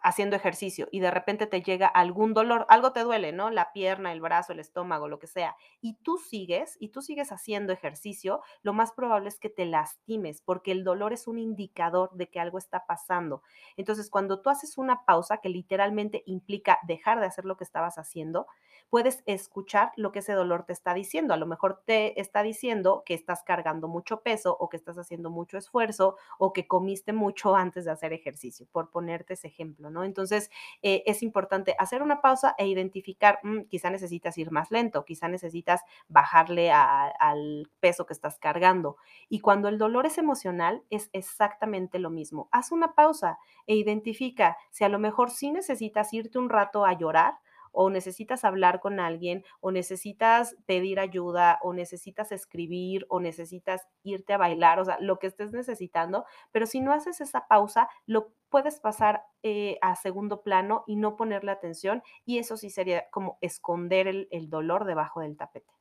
haciendo 0.04 0.36
ejercicio 0.36 0.88
y 0.92 1.00
de 1.00 1.12
repente 1.12 1.48
te 1.48 1.62
llega 1.62 1.88
algún 1.88 2.34
dolor, 2.34 2.66
algo 2.70 2.94
te 2.94 3.02
duele, 3.04 3.32
¿no? 3.32 3.50
La 3.50 3.72
pierna, 3.74 4.12
el 4.12 4.22
brazo, 4.22 4.54
el 4.54 4.60
estómago, 4.60 5.08
lo 5.08 5.20
que 5.20 5.28
sea, 5.28 5.56
y 5.82 5.96
tú 6.04 6.18
sigues, 6.18 6.78
y 6.80 6.90
tú 6.90 7.02
sigues 7.02 7.32
haciendo 7.32 7.74
ejercicio, 7.74 8.42
lo 8.64 8.74
más 8.74 8.92
probable 8.92 9.30
es 9.30 9.40
que 9.40 9.50
te 9.50 9.66
lastimes, 9.66 10.42
porque 10.42 10.72
el 10.72 10.84
dolor 10.84 11.14
es 11.14 11.28
un 11.28 11.40
indicador 11.40 12.12
de 12.14 12.30
que 12.30 12.40
algo 12.40 12.58
está 12.58 12.86
pasando. 12.86 13.44
Entonces, 13.78 14.10
cuando 14.10 14.42
tú 14.42 14.50
haces 14.50 14.78
una 14.78 15.06
pausa, 15.06 15.38
que 15.38 15.50
literalmente 15.50 16.24
implica 16.26 16.80
dejar 16.88 17.20
de 17.20 17.26
hacer 17.28 17.46
lo 17.46 17.58
que 17.58 17.64
estabas 17.64 17.98
haciendo, 17.98 18.48
puedes 18.90 19.24
escuchar 19.26 19.92
lo 19.96 20.12
que 20.12 20.20
ese 20.20 20.34
dolor 20.34 20.64
te 20.64 20.74
está 20.74 20.94
diciendo. 20.94 21.34
A 21.34 21.38
lo 21.38 21.46
mejor 21.46 21.82
te 21.86 22.20
está 22.20 22.44
diciendo 22.44 23.04
que 23.06 23.14
estás 23.14 23.44
cargando 23.44 23.88
mucho 23.88 24.22
peso 24.22 24.56
o 24.60 24.70
que 24.70 24.78
estás 24.78 24.98
haciendo 24.98 25.30
mucho 25.30 25.58
esfuerzo 25.58 26.16
o 26.38 26.54
que 26.54 26.68
comiste 26.68 27.14
mucho 27.14 27.56
antes 27.56 27.86
de 27.86 27.92
hacer 27.92 28.14
ejercicio, 28.14 28.68
por 28.72 28.90
ponerte 28.90 29.34
ese 29.34 29.48
ejemplo, 29.48 29.90
¿no? 29.90 30.04
Entonces, 30.04 30.50
eh, 30.82 31.04
es 31.06 31.24
importante 31.24 31.76
hacer 31.78 32.02
una 32.02 32.22
pausa 32.22 32.56
e 32.58 32.68
identificar, 32.68 33.40
mm, 33.44 33.64
quizá 33.70 33.90
necesitas 33.90 34.38
ir 34.38 34.52
más 34.52 34.72
lento, 34.72 35.06
quizá 35.06 35.28
necesitas 35.28 35.82
bajarle 36.08 36.72
al 36.72 37.70
peso 37.80 38.06
que 38.06 38.14
estás 38.14 38.40
cargando. 38.40 38.98
Y 39.30 39.40
cuando 39.40 39.68
el 39.68 39.78
dolor 39.78 40.06
es 40.06 40.18
emocional, 40.18 40.84
es 40.90 41.10
exactamente 41.14 42.00
lo 42.00 42.10
mismo. 42.10 42.50
Haz 42.52 42.72
una 42.72 42.94
pausa 42.94 43.38
e 43.68 43.76
identifica 43.76 44.58
si 44.72 44.84
a 44.84 44.90
lo 44.90 45.00
mejor 45.00 45.30
sí 45.32 45.52
necesitas 45.52 46.14
irte 46.14 46.40
un 46.40 46.50
rato 46.50 46.86
a 46.86 46.94
llorar 46.94 47.36
o 47.72 47.90
necesitas 47.90 48.44
hablar 48.44 48.80
con 48.80 49.00
alguien, 49.00 49.44
o 49.60 49.72
necesitas 49.72 50.56
pedir 50.66 51.00
ayuda, 51.00 51.60
o 51.62 51.74
necesitas 51.74 52.32
escribir, 52.32 53.06
o 53.10 53.20
necesitas 53.20 53.88
irte 54.04 54.34
a 54.34 54.38
bailar, 54.38 54.80
o 54.80 54.86
sea, 54.86 54.98
lo 55.00 55.20
que 55.20 55.28
estés 55.28 55.52
necesitando, 55.52 56.26
pero 56.52 56.66
si 56.66 56.82
no 56.82 56.94
haces 56.94 57.22
esa 57.22 57.48
pausa, 57.48 57.90
lo 58.06 58.32
puedes 58.50 58.80
pasar 58.80 59.24
eh, 59.44 59.78
a 59.82 59.96
segundo 59.96 60.42
plano 60.42 60.84
y 60.88 60.96
no 60.96 61.16
ponerle 61.16 61.52
atención, 61.52 62.04
y 62.26 62.40
eso 62.40 62.58
sí 62.58 62.70
sería 62.70 63.10
como 63.12 63.38
esconder 63.42 64.08
el, 64.08 64.28
el 64.32 64.50
dolor 64.50 64.86
debajo 64.86 65.22
del 65.22 65.38
tapete. 65.38 65.72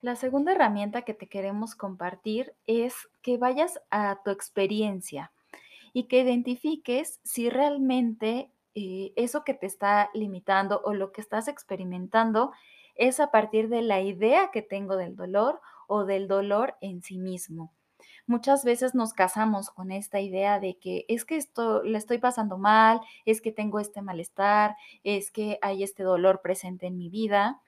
La 0.00 0.16
segunda 0.16 0.52
herramienta 0.52 1.02
que 1.02 1.12
te 1.12 1.28
queremos 1.28 1.74
compartir 1.74 2.54
es 2.66 2.94
que 3.20 3.36
vayas 3.36 3.80
a 3.90 4.22
tu 4.24 4.30
experiencia 4.30 5.30
y 5.92 6.04
que 6.04 6.20
identifiques 6.20 7.20
si 7.22 7.50
realmente 7.50 8.50
eso 8.74 9.44
que 9.44 9.54
te 9.54 9.66
está 9.66 10.10
limitando 10.14 10.80
o 10.84 10.94
lo 10.94 11.12
que 11.12 11.20
estás 11.20 11.48
experimentando 11.48 12.52
es 12.94 13.20
a 13.20 13.30
partir 13.30 13.68
de 13.68 13.82
la 13.82 14.00
idea 14.00 14.50
que 14.50 14.62
tengo 14.62 14.96
del 14.96 15.16
dolor 15.16 15.60
o 15.86 16.04
del 16.04 16.28
dolor 16.28 16.76
en 16.80 17.02
sí 17.02 17.18
mismo. 17.18 17.72
Muchas 18.26 18.64
veces 18.64 18.94
nos 18.94 19.12
casamos 19.12 19.70
con 19.70 19.90
esta 19.90 20.20
idea 20.20 20.60
de 20.60 20.78
que 20.78 21.04
es 21.08 21.24
que 21.24 21.36
esto 21.36 21.82
le 21.82 21.98
estoy 21.98 22.18
pasando 22.18 22.58
mal, 22.58 23.00
es 23.24 23.40
que 23.40 23.52
tengo 23.52 23.80
este 23.80 24.02
malestar, 24.02 24.76
es 25.02 25.30
que 25.30 25.58
hay 25.62 25.82
este 25.82 26.02
dolor 26.02 26.40
presente 26.40 26.86
en 26.86 26.96
mi 26.96 27.08
vida 27.08 27.60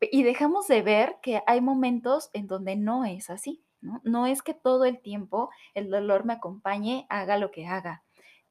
y 0.00 0.22
dejamos 0.22 0.66
de 0.66 0.82
ver 0.82 1.16
que 1.22 1.42
hay 1.46 1.60
momentos 1.60 2.30
en 2.32 2.46
donde 2.46 2.76
no 2.76 3.04
es 3.04 3.30
así. 3.30 3.62
No 4.02 4.26
es 4.26 4.42
que 4.42 4.54
todo 4.54 4.86
el 4.86 5.00
tiempo 5.00 5.50
el 5.74 5.90
dolor 5.90 6.24
me 6.24 6.32
acompañe, 6.32 7.06
haga 7.10 7.36
lo 7.36 7.50
que 7.50 7.66
haga. 7.66 8.02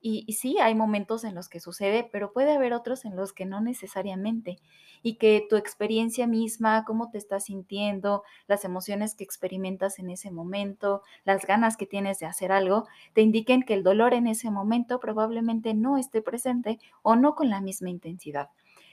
Y, 0.06 0.34
sí, 0.34 0.58
hay 0.60 0.76
momentos 0.76 1.24
en 1.24 1.34
los 1.34 1.48
que 1.48 1.62
sucede, 1.62 2.04
pero 2.12 2.34
puede 2.34 2.52
haber 2.52 2.74
otros 2.74 3.06
en 3.06 3.16
los 3.16 3.32
que 3.32 3.46
no 3.46 3.62
necesariamente. 3.62 4.60
Y 5.02 5.16
que 5.16 5.48
tu 5.50 5.56
experiencia 5.56 6.28
misma, 6.28 6.84
cómo 6.86 7.10
te 7.10 7.18
estás 7.18 7.46
sintiendo, 7.46 8.24
las 8.48 8.66
emociones 8.66 9.16
que 9.16 9.24
experimentas 9.24 10.00
en 10.00 10.10
ese 10.10 10.30
momento, 10.30 11.04
las 11.24 11.46
ganas 11.46 11.78
que 11.78 11.86
tienes 11.86 12.20
de 12.20 12.26
hacer 12.26 12.52
algo, 12.52 12.86
te 13.14 13.22
indiquen 13.22 13.64
que 13.64 13.76
el 13.76 13.84
dolor 13.84 14.14
en 14.14 14.28
ese 14.28 14.52
momento 14.52 15.00
probablemente 15.00 15.74
no 15.74 15.98
esté 15.98 16.22
presente 16.22 16.80
o 17.02 17.16
no 17.16 17.34
con 17.36 17.50
la 17.50 17.62
misma 17.62 17.90
intensidad. 17.90 18.50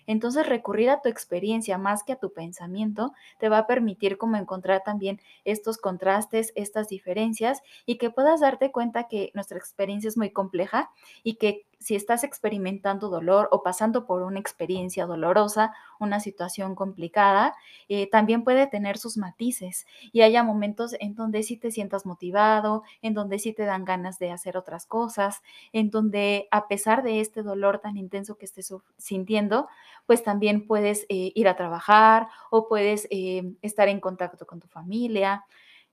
Entonces, 0.07 0.47
recurrir 0.47 0.90
a 0.90 1.00
tu 1.00 1.09
experiencia 1.09 1.78
más 1.78 2.02
que 2.02 2.12
a 2.12 2.19
tu 2.19 2.33
pensamiento 2.33 3.12
te 3.38 3.49
va 3.49 3.59
a 3.59 3.66
permitir 3.66 4.19
como 4.19 4.37
encontrar 4.37 4.83
también 4.85 5.21
estos 5.45 5.78
contrastes, 5.78 6.52
estas 6.54 6.88
diferencias 6.88 7.62
y 7.87 7.99
que 7.99 8.11
puedas 8.11 8.40
darte 8.40 8.71
cuenta 8.73 9.09
que 9.09 9.30
nuestra 9.35 9.59
experiencia 9.59 10.09
es 10.09 10.16
muy 10.16 10.30
compleja 10.30 10.90
y 11.23 11.35
que 11.35 11.66
si 11.80 11.96
estás 11.96 12.25
experimentando 12.25 13.08
dolor 13.08 13.49
o 13.52 13.62
pasando 13.62 14.06
por 14.06 14.22
una 14.22 14.38
experiencia 14.38 15.06
dolorosa, 15.06 15.75
una 15.99 16.20
situación 16.20 16.75
complicada, 16.75 17.54
eh, 17.88 18.08
también 18.10 18.44
puede 18.44 18.66
tener 18.66 18.99
sus 18.99 19.16
matices 19.16 19.87
y 20.12 20.20
haya 20.20 20.42
momentos 20.42 20.94
en 21.00 21.14
donde 21.14 21.42
sí 21.42 21.56
te 21.56 21.70
sientas 21.70 22.04
motivado, 22.04 22.84
en 23.00 23.14
donde 23.14 23.38
sí 23.38 23.54
te 23.54 23.64
dan 23.64 23.87
ganas 23.87 24.18
de 24.18 24.30
hacer 24.30 24.58
otras 24.58 24.84
cosas, 24.84 25.42
en 25.72 25.90
donde 25.90 26.49
a 26.50 26.68
pesar 26.68 27.02
de 27.02 27.20
este 27.20 27.42
dolor 27.42 27.78
tan 27.78 27.96
intenso 27.96 28.37
que 28.37 28.44
estés 28.44 28.75
sintiendo, 28.99 29.68
pues 30.04 30.22
también 30.22 30.66
puedes 30.66 31.06
eh, 31.08 31.32
ir 31.34 31.49
a 31.49 31.56
trabajar 31.56 32.28
o 32.50 32.68
puedes 32.68 33.08
eh, 33.10 33.54
estar 33.62 33.88
en 33.88 34.00
contacto 34.00 34.46
con 34.46 34.60
tu 34.60 34.68
familia. 34.68 35.44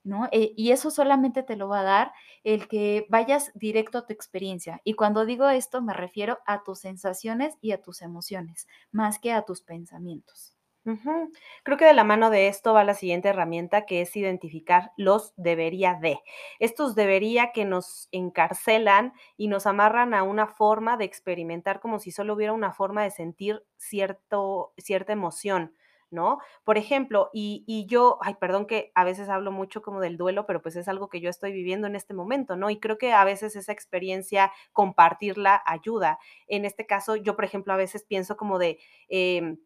¿No? 0.08 0.28
Eh, 0.32 0.54
y 0.56 0.72
eso 0.72 0.92
solamente 0.92 1.44
te 1.44 1.56
lo 1.56 1.70
va 1.70 1.82
a 1.82 1.84
dar 1.84 2.14
el 2.44 2.68
que 2.68 3.06
vayas 3.10 3.52
directo 3.56 4.00
a 4.00 4.06
tu 4.06 4.14
experiencia. 4.14 4.82
Y 4.84 4.94
cuando 4.94 5.26
digo 5.26 5.50
esto 5.50 5.82
me 5.82 5.94
refiero 5.94 6.40
a 6.46 6.64
tus 6.64 6.80
sensaciones 6.80 7.56
y 7.62 7.72
a 7.72 7.82
tus 7.82 8.02
emociones, 8.02 8.68
más 8.92 9.20
que 9.20 9.34
a 9.34 9.44
tus 9.44 9.62
pensamientos. 9.62 10.58
Creo 11.64 11.78
que 11.78 11.86
de 11.86 11.94
la 11.94 12.06
mano 12.06 12.30
de 12.30 12.48
esto 12.48 12.74
va 12.74 12.84
la 12.86 12.94
siguiente 12.94 13.28
herramienta, 13.28 13.86
que 13.86 14.02
es 14.02 14.16
identificar 14.16 14.92
los 14.96 15.34
debería 15.36 15.96
de. 15.96 16.20
Estos 16.60 16.96
debería 16.96 17.52
que 17.52 17.66
nos 17.66 18.08
encarcelan 18.12 19.14
y 19.36 19.50
nos 19.50 19.68
amarran 19.68 20.14
a 20.14 20.24
una 20.24 20.48
forma 20.48 20.96
de 20.96 21.04
experimentar 21.06 21.82
como 21.82 22.00
si 22.00 22.12
solo 22.12 22.36
hubiera 22.36 22.54
una 22.54 22.72
forma 22.72 23.04
de 23.04 23.12
sentir 23.12 23.66
cierto, 23.76 24.74
cierta 24.78 25.12
emoción. 25.12 25.76
¿No? 26.10 26.40
Por 26.64 26.78
ejemplo, 26.78 27.30
y, 27.34 27.64
y, 27.68 27.86
yo, 27.88 28.18
ay, 28.22 28.36
perdón 28.36 28.66
que 28.66 28.92
a 28.96 29.04
veces 29.04 29.30
hablo 29.30 29.52
mucho 29.52 29.82
como 29.82 30.00
del 30.00 30.18
duelo, 30.18 30.46
pero 30.46 30.62
pues 30.62 30.76
es 30.76 30.88
algo 30.88 31.10
que 31.10 31.22
yo 31.22 31.30
estoy 31.30 31.52
viviendo 31.52 31.88
en 31.88 31.96
este 31.96 32.14
momento, 32.14 32.56
¿no? 32.56 32.70
Y 32.70 32.80
creo 32.80 32.98
que 32.98 33.14
a 33.14 33.24
veces 33.24 33.56
esa 33.56 33.72
experiencia, 33.72 34.52
compartirla, 34.74 35.62
ayuda. 35.66 36.20
En 36.48 36.66
este 36.66 36.86
caso, 36.86 37.16
yo, 37.16 37.36
por 37.36 37.46
ejemplo, 37.46 37.74
a 37.74 37.78
veces 37.78 38.04
pienso 38.04 38.38
como 38.38 38.60
de... 38.60 38.80
Eh, 39.10 39.58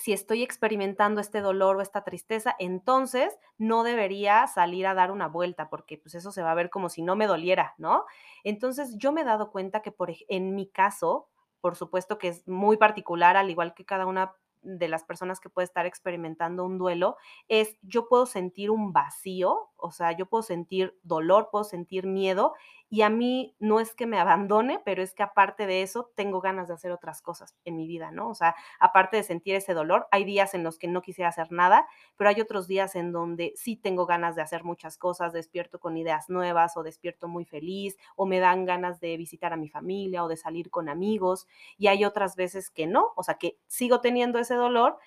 si 0.00 0.14
estoy 0.14 0.42
experimentando 0.42 1.20
este 1.20 1.42
dolor 1.42 1.76
o 1.76 1.82
esta 1.82 2.04
tristeza, 2.04 2.56
entonces 2.58 3.36
no 3.58 3.82
debería 3.82 4.46
salir 4.46 4.86
a 4.86 4.94
dar 4.94 5.10
una 5.10 5.28
vuelta, 5.28 5.68
porque 5.68 5.98
pues 5.98 6.14
eso 6.14 6.32
se 6.32 6.42
va 6.42 6.52
a 6.52 6.54
ver 6.54 6.70
como 6.70 6.88
si 6.88 7.02
no 7.02 7.16
me 7.16 7.26
doliera, 7.26 7.74
¿no? 7.76 8.06
Entonces 8.42 8.96
yo 8.96 9.12
me 9.12 9.20
he 9.20 9.24
dado 9.24 9.50
cuenta 9.50 9.82
que 9.82 9.92
por, 9.92 10.10
en 10.28 10.54
mi 10.54 10.70
caso, 10.70 11.28
por 11.60 11.76
supuesto 11.76 12.16
que 12.16 12.28
es 12.28 12.48
muy 12.48 12.78
particular, 12.78 13.36
al 13.36 13.50
igual 13.50 13.74
que 13.74 13.84
cada 13.84 14.06
una 14.06 14.34
de 14.62 14.88
las 14.88 15.04
personas 15.04 15.40
que 15.40 15.48
puede 15.48 15.64
estar 15.64 15.86
experimentando 15.86 16.64
un 16.64 16.78
duelo 16.78 17.16
es 17.48 17.76
yo 17.82 18.08
puedo 18.08 18.26
sentir 18.26 18.70
un 18.70 18.92
vacío, 18.92 19.70
o 19.76 19.90
sea, 19.90 20.12
yo 20.12 20.26
puedo 20.26 20.42
sentir 20.42 20.98
dolor, 21.02 21.48
puedo 21.50 21.64
sentir 21.64 22.06
miedo 22.06 22.54
y 22.90 23.02
a 23.02 23.08
mí 23.08 23.54
no 23.60 23.80
es 23.80 23.94
que 23.94 24.06
me 24.06 24.18
abandone, 24.18 24.80
pero 24.84 25.02
es 25.02 25.14
que 25.14 25.22
aparte 25.22 25.66
de 25.66 25.82
eso 25.82 26.10
tengo 26.16 26.40
ganas 26.40 26.68
de 26.68 26.74
hacer 26.74 26.90
otras 26.92 27.22
cosas 27.22 27.56
en 27.64 27.76
mi 27.76 27.86
vida, 27.86 28.10
¿no? 28.10 28.28
O 28.28 28.34
sea, 28.34 28.54
aparte 28.80 29.16
de 29.16 29.22
sentir 29.22 29.54
ese 29.54 29.74
dolor, 29.74 30.08
hay 30.10 30.24
días 30.24 30.54
en 30.54 30.64
los 30.64 30.76
que 30.76 30.88
no 30.88 31.00
quisiera 31.00 31.28
hacer 31.28 31.52
nada, 31.52 31.86
pero 32.16 32.30
hay 32.30 32.40
otros 32.40 32.66
días 32.66 32.96
en 32.96 33.12
donde 33.12 33.52
sí 33.56 33.76
tengo 33.76 34.06
ganas 34.06 34.34
de 34.34 34.42
hacer 34.42 34.64
muchas 34.64 34.98
cosas, 34.98 35.32
despierto 35.32 35.78
con 35.78 35.96
ideas 35.96 36.28
nuevas 36.28 36.76
o 36.76 36.82
despierto 36.82 37.28
muy 37.28 37.44
feliz 37.44 37.96
o 38.16 38.26
me 38.26 38.40
dan 38.40 38.64
ganas 38.64 39.00
de 39.00 39.16
visitar 39.16 39.52
a 39.52 39.56
mi 39.56 39.68
familia 39.68 40.24
o 40.24 40.28
de 40.28 40.36
salir 40.36 40.68
con 40.70 40.88
amigos 40.88 41.46
y 41.78 41.86
hay 41.86 42.04
otras 42.04 42.36
veces 42.36 42.70
que 42.70 42.86
no, 42.86 43.12
o 43.16 43.22
sea, 43.22 43.34
que 43.34 43.58
sigo 43.68 44.00
teniendo 44.00 44.38
ese 44.38 44.54
dolor 44.54 44.98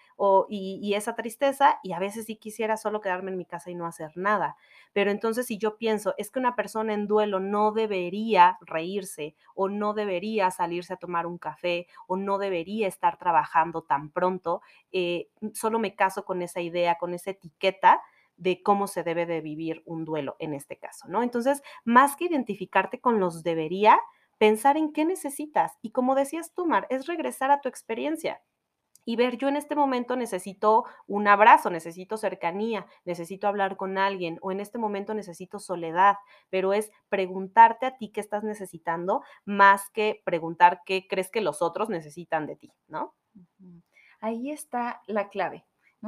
y 0.50 0.94
esa 0.94 1.16
tristeza 1.16 1.80
y 1.84 1.94
a 1.94 2.00
veces 2.00 2.26
sí 2.26 2.36
quisiera 2.36 2.78
solo 2.78 3.02
quedarme 3.02 3.32
en 3.32 3.38
mi 3.38 3.46
casa 3.46 3.72
y 3.72 3.76
no 3.76 3.86
hacer 3.86 4.12
nada. 4.16 4.56
Pero 4.94 5.12
entonces 5.12 5.48
si 5.48 5.58
yo 5.58 5.78
pienso, 5.78 6.14
es 6.18 6.32
que 6.32 6.40
una 6.40 6.56
persona 6.56 6.94
en 6.94 7.08
duelo 7.08 7.40
no 7.40 7.72
debería 7.72 8.58
reírse 8.62 9.36
o 9.56 9.70
no 9.70 9.94
debería 9.94 10.52
salirse 10.52 10.94
a 10.94 10.98
tomar 10.98 11.26
un 11.26 11.38
café 11.38 11.88
o 12.08 12.16
no 12.16 12.38
debería 12.38 12.88
estar 12.88 13.18
trabajando 13.18 13.84
tan 13.84 14.12
pronto, 14.12 14.62
eh, 14.92 15.30
solo 15.54 15.80
me 15.80 15.96
caso 15.96 16.26
con 16.26 16.42
esa 16.42 16.62
idea, 16.62 16.98
con 16.98 17.14
esa 17.14 17.32
etiqueta 17.32 18.02
de 18.38 18.64
cómo 18.64 18.88
se 18.88 19.04
debe 19.04 19.26
de 19.26 19.42
vivir 19.42 19.84
un 19.86 20.06
duelo 20.06 20.36
en 20.40 20.54
este 20.54 20.78
caso, 20.78 21.08
¿no? 21.08 21.24
Entonces, 21.24 21.62
más 21.86 22.16
que 22.16 22.26
identificarte 22.26 23.00
con 23.00 23.20
los 23.20 23.44
debería, 23.44 24.00
pensar 24.38 24.76
en 24.78 24.92
qué 24.92 25.06
necesitas. 25.06 25.78
Y 25.82 25.92
como 25.92 26.16
decías 26.16 26.54
tú, 26.54 26.66
Mar, 26.66 26.88
es 26.90 27.06
regresar 27.06 27.52
a 27.52 27.62
tu 27.62 27.70
experiencia 27.70 28.42
y 29.06 29.16
ver, 29.16 29.38
yo 29.38 29.48
en 29.48 29.56
este 29.58 29.76
momento 29.76 30.16
necesito 30.16 30.86
un 31.08 31.28
abrazo, 31.28 31.70
necesito 31.70 32.18
cercanía, 32.18 32.86
necesito 33.06 33.48
hablar 33.48 33.78
con 33.78 33.98
alguien 33.98 34.40
o 34.42 34.52
en 34.52 34.60
este 34.60 34.78
momento 34.78 35.14
necesito 35.14 35.60
soledad, 35.60 36.16
pero 36.50 36.74
es 36.74 36.92
preguntarte 37.10 37.86
a 37.86 37.98
ti 37.98 38.12
qué 38.12 38.22
estás 38.22 38.44
necesitando 38.44 39.22
más 39.46 39.90
que 39.92 40.22
preguntar 40.26 40.82
qué 40.86 41.08
crees 41.10 41.30
que 41.32 41.42
los 41.42 41.62
otros 41.62 41.90
necesitan 41.90 42.48
de 42.48 42.56
ti, 42.56 42.72
¿no? 42.88 43.14
Ahí 44.20 44.52
está 44.52 45.02
la 45.08 45.30
clave. 45.30 45.66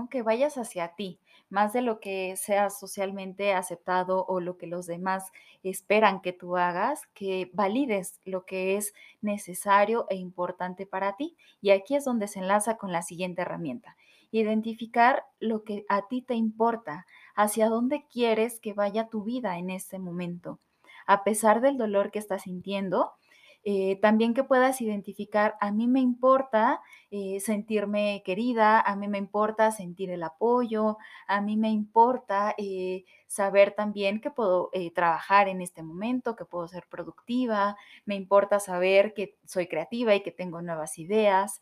Que 0.10 0.24
vayas 0.24 0.58
hacia 0.58 0.90
ti, 0.90 1.20
más 1.50 1.74
de 1.74 1.82
lo 1.82 2.00
que 2.00 2.36
sea 2.36 2.70
socialmente 2.70 3.54
aceptado 3.54 4.26
o 4.28 4.40
lo 4.40 4.58
que 4.58 4.68
los 4.68 4.86
demás 4.88 5.32
esperan 5.64 6.22
que 6.22 6.34
tú 6.34 6.58
hagas, 6.58 7.08
que 7.14 7.50
valides 7.54 8.20
lo 8.26 8.46
que 8.46 8.76
es 8.76 8.94
necesario 9.22 10.06
e 10.10 10.16
importante 10.16 10.86
para 10.86 11.16
ti. 11.16 11.36
Y 11.62 11.72
aquí 11.72 11.96
es 11.96 12.06
donde 12.06 12.28
se 12.28 12.40
enlaza 12.40 12.78
con 12.78 12.92
la 12.92 13.02
siguiente 13.02 13.42
herramienta. 13.42 13.96
Identificar 14.32 15.24
lo 15.40 15.64
que 15.64 15.86
a 15.88 16.08
ti 16.08 16.22
te 16.22 16.36
importa, 16.36 17.08
hacia 17.36 17.70
dónde 17.70 18.06
quieres 18.12 18.60
que 18.60 18.74
vaya 18.74 19.08
tu 19.08 19.24
vida 19.24 19.58
en 19.58 19.70
este 19.70 19.98
momento. 19.98 20.60
A 21.08 21.24
pesar 21.24 21.62
del 21.62 21.78
dolor 21.78 22.12
que 22.12 22.20
estás 22.20 22.44
sintiendo, 22.44 23.14
eh, 23.66 24.00
también 24.02 24.34
que 24.36 24.44
puedas 24.44 24.80
identificar, 24.80 25.56
a 25.60 25.72
mí 25.72 25.88
me 25.88 26.00
importa 26.00 26.82
eh, 27.10 27.40
sentirme 27.40 28.22
querida, 28.24 28.80
a 28.80 28.96
mí 28.96 29.08
me 29.08 29.18
importa 29.18 29.72
sentir 29.72 30.12
el 30.12 30.24
apoyo, 30.24 30.98
a 31.28 31.42
mí 31.42 31.58
me 31.58 31.72
importa 31.72 32.54
eh, 32.60 33.06
saber 33.28 33.72
también 33.74 34.22
que 34.22 34.32
puedo 34.32 34.70
trabajar 34.94 35.48
en 35.50 35.62
este 35.62 35.82
momento, 35.84 36.36
que 36.36 36.46
puedo 36.46 36.68
ser 36.68 36.86
productiva, 36.88 37.76
me 38.06 38.16
importa 38.16 38.60
saber 38.60 39.14
que 39.16 39.38
soy 39.46 39.68
creativa 39.68 40.16
y 40.16 40.22
que 40.22 40.32
tengo 40.32 40.62
nuevas 40.62 40.98
ideas 41.00 41.60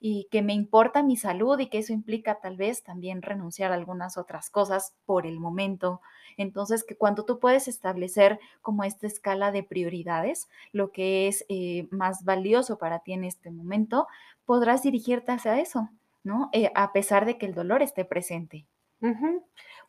y 0.00 0.28
que 0.30 0.42
me 0.42 0.52
importa 0.52 1.02
mi 1.02 1.16
salud 1.16 1.58
y 1.58 1.68
que 1.68 1.78
eso 1.78 1.92
implica 1.92 2.40
tal 2.40 2.56
vez 2.56 2.82
también 2.84 3.22
renunciar 3.22 3.72
a 3.72 3.74
algunas 3.74 4.16
otras 4.16 4.50
cosas 4.50 4.94
por 5.06 5.26
el 5.26 5.40
momento. 5.40 6.00
Entonces, 6.36 6.84
que 6.84 6.96
cuando 6.96 7.24
tú 7.24 7.40
puedes 7.40 7.66
establecer 7.66 8.38
como 8.62 8.84
esta 8.84 9.06
escala 9.06 9.50
de 9.50 9.64
prioridades, 9.64 10.48
lo 10.72 10.92
que 10.92 11.26
es 11.26 11.44
eh, 11.48 11.88
más 11.90 12.24
valioso 12.24 12.78
para 12.78 13.00
ti 13.00 13.12
en 13.12 13.24
este 13.24 13.50
momento, 13.50 14.06
podrás 14.44 14.82
dirigirte 14.82 15.32
hacia 15.32 15.58
eso, 15.58 15.88
¿no? 16.22 16.48
Eh, 16.52 16.70
a 16.74 16.92
pesar 16.92 17.26
de 17.26 17.38
que 17.38 17.46
el 17.46 17.54
dolor 17.54 17.82
esté 17.82 18.04
presente. 18.04 18.66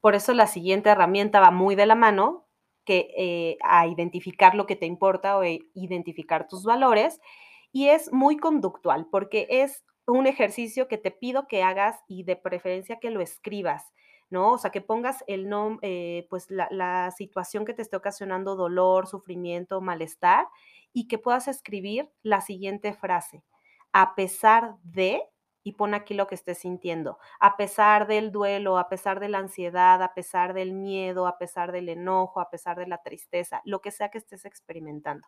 Por 0.02 0.16
eso 0.16 0.34
la 0.34 0.46
siguiente 0.48 0.90
herramienta 0.90 1.40
va 1.40 1.50
muy 1.50 1.76
de 1.76 1.88
la 1.88 1.96
mano, 1.96 2.46
que 2.86 3.12
eh, 3.18 3.58
a 3.64 3.88
identificar 3.88 4.56
lo 4.56 4.66
que 4.66 4.76
te 4.76 4.86
importa 4.88 5.38
o 5.38 5.44
identificar 5.44 6.48
tus 6.48 6.64
valores 6.64 7.20
y 7.72 7.90
es 7.90 8.12
muy 8.12 8.38
conductual 8.38 9.08
porque 9.12 9.48
es 9.50 9.84
un 10.12 10.28
ejercicio 10.28 10.88
que 10.88 10.98
te 10.98 11.12
pido 11.12 11.48
que 11.48 11.64
hagas 11.64 12.00
y 12.08 12.24
de 12.24 12.36
preferencia 12.36 13.00
que 13.00 13.12
lo 13.12 13.22
escribas, 13.22 13.92
¿no? 14.30 14.54
O 14.54 14.58
sea, 14.58 14.72
que 14.72 14.82
pongas 14.82 15.24
el 15.28 15.50
nombre, 15.50 15.88
eh, 15.88 16.28
pues 16.30 16.50
la, 16.52 16.68
la, 16.72 17.12
situación 17.12 17.66
que 17.66 17.74
te 17.74 17.82
esté 17.82 17.96
ocasionando 17.98 18.56
dolor, 18.56 19.08
sufrimiento, 19.08 19.82
malestar 19.82 20.48
y 20.94 21.08
que 21.08 21.18
puedas 21.18 21.48
escribir 21.48 22.10
la 22.24 22.42
siguiente 22.42 22.94
frase. 22.94 23.44
A 23.92 24.16
pesar 24.16 24.76
de, 24.84 25.24
y 25.64 25.74
pon 25.74 25.94
aquí 25.94 26.14
lo 26.14 26.28
que 26.28 26.36
estés 26.36 26.60
sintiendo, 26.60 27.18
a 27.40 27.58
pesar 27.58 28.08
del 28.08 28.32
duelo, 28.32 28.78
a 28.78 28.90
pesar 28.90 29.20
de 29.20 29.30
la 29.30 29.40
ansiedad, 29.40 30.02
a 30.02 30.14
pesar 30.14 30.54
del 30.54 30.74
miedo, 30.74 31.28
a 31.28 31.38
pesar 31.38 31.72
del 31.72 31.90
enojo, 31.90 32.40
a 32.40 32.50
pesar 32.50 32.78
de 32.78 32.88
la 32.88 33.02
tristeza, 33.02 33.62
lo 33.66 33.82
que 33.82 33.92
sea 33.92 34.10
que 34.10 34.20
estés 34.20 34.46
experimentando. 34.46 35.28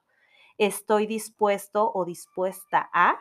Estoy 0.57 1.07
dispuesto 1.07 1.91
o 1.93 2.05
dispuesta 2.05 2.89
a 2.93 3.19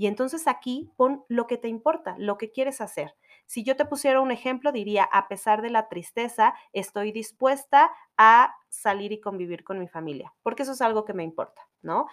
y 0.00 0.06
entonces 0.06 0.48
aquí 0.48 0.90
pon 0.96 1.26
lo 1.28 1.46
que 1.46 1.58
te 1.58 1.68
importa, 1.68 2.14
lo 2.16 2.38
que 2.38 2.50
quieres 2.50 2.80
hacer. 2.80 3.14
Si 3.44 3.64
yo 3.64 3.76
te 3.76 3.84
pusiera 3.84 4.22
un 4.22 4.30
ejemplo, 4.30 4.72
diría, 4.72 5.04
a 5.04 5.28
pesar 5.28 5.60
de 5.60 5.68
la 5.68 5.90
tristeza, 5.90 6.54
estoy 6.72 7.12
dispuesta 7.12 7.90
a 8.16 8.54
salir 8.70 9.12
y 9.12 9.20
convivir 9.20 9.62
con 9.62 9.78
mi 9.78 9.88
familia, 9.88 10.32
porque 10.42 10.62
eso 10.62 10.72
es 10.72 10.80
algo 10.80 11.04
que 11.04 11.12
me 11.12 11.22
importa, 11.22 11.68
¿no? 11.82 12.06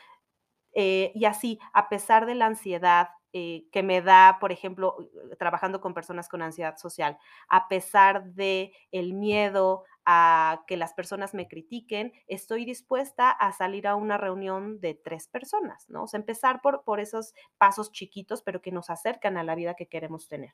Eh, 0.73 1.13
y 1.15 1.23
así, 1.23 1.59
a 1.71 1.87
pesar 1.87 2.25
de 2.25 2.35
la 2.35 2.47
ansiedad 2.47 3.07
eh, 3.31 3.69
que 3.71 3.83
me 3.83 4.01
da, 4.01 4.37
por 4.41 4.51
ejemplo, 4.51 4.97
trabajando 5.39 5.79
con 5.79 5.93
personas 5.93 6.27
con 6.27 6.41
ansiedad 6.41 6.75
social, 6.75 7.17
a 7.47 7.69
pesar 7.69 8.25
de 8.33 8.73
el 8.91 9.13
miedo, 9.13 9.85
a 10.09 10.63
que 10.67 10.77
las 10.77 10.93
personas 10.93 11.33
me 11.33 11.49
critiquen, 11.49 12.13
estoy 12.27 12.63
dispuesta 12.63 13.29
a 13.29 13.51
salir 13.51 13.87
a 13.87 13.95
una 13.97 14.17
reunión 14.17 14.79
de 14.79 14.93
tres 14.93 15.27
personas, 15.27 15.89
¿no? 15.89 16.03
O 16.03 16.07
sea, 16.07 16.17
empezar 16.17 16.61
por, 16.61 16.85
por 16.85 17.01
esos 17.01 17.33
pasos 17.57 17.91
chiquitos, 17.91 18.41
pero 18.41 18.61
que 18.61 18.71
nos 18.71 18.89
acercan 18.89 19.35
a 19.35 19.43
la 19.43 19.53
vida 19.53 19.73
que 19.73 19.87
queremos 19.87 20.29
tener. 20.29 20.53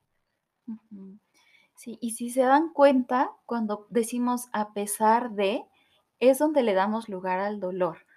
Sí, 1.75 1.99
y 2.01 2.11
si 2.11 2.31
se 2.31 2.41
dan 2.41 2.73
cuenta, 2.73 3.31
cuando 3.45 3.85
decimos 3.91 4.47
a 4.53 4.73
pesar 4.73 5.29
de, 5.33 5.65
es 6.19 6.39
donde 6.39 6.63
le 6.63 6.73
damos 6.73 7.07
lugar 7.07 7.39
al 7.39 7.59
dolor. 7.59 8.07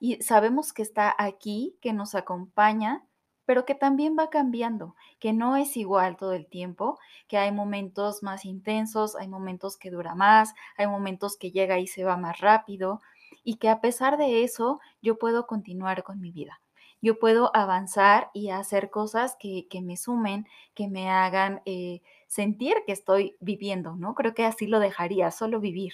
Y 0.00 0.22
sabemos 0.22 0.72
que 0.72 0.80
está 0.80 1.14
aquí, 1.18 1.76
que 1.82 1.92
nos 1.92 2.14
acompaña, 2.14 3.04
pero 3.46 3.64
que 3.64 3.74
también 3.74 4.16
va 4.18 4.28
cambiando, 4.28 4.94
que 5.18 5.32
no 5.32 5.56
es 5.56 5.76
igual 5.76 6.16
todo 6.16 6.32
el 6.32 6.46
tiempo, 6.46 6.98
que 7.28 7.38
hay 7.38 7.52
momentos 7.52 8.22
más 8.22 8.44
intensos, 8.44 9.16
hay 9.16 9.28
momentos 9.28 9.78
que 9.78 9.90
dura 9.90 10.14
más, 10.14 10.54
hay 10.76 10.88
momentos 10.88 11.36
que 11.36 11.52
llega 11.52 11.78
y 11.78 11.86
se 11.86 12.04
va 12.04 12.16
más 12.16 12.40
rápido, 12.40 13.00
y 13.44 13.56
que 13.56 13.68
a 13.68 13.80
pesar 13.80 14.18
de 14.18 14.42
eso 14.42 14.80
yo 15.00 15.18
puedo 15.18 15.46
continuar 15.46 16.02
con 16.02 16.20
mi 16.20 16.32
vida. 16.32 16.60
Yo 17.00 17.18
puedo 17.18 17.54
avanzar 17.54 18.30
y 18.34 18.50
hacer 18.50 18.90
cosas 18.90 19.36
que, 19.38 19.68
me 19.82 19.96
sumen, 19.96 20.46
que 20.74 20.88
me 20.88 21.08
hagan 21.08 21.62
eh, 21.64 22.02
sentir 22.26 22.74
que 22.86 22.92
estoy 22.92 23.36
viviendo, 23.38 23.94
¿no? 23.94 24.14
Creo 24.14 24.34
que 24.34 24.44
así 24.44 24.66
lo 24.66 24.80
dejaría, 24.80 25.30
solo 25.30 25.60
vivir. 25.60 25.92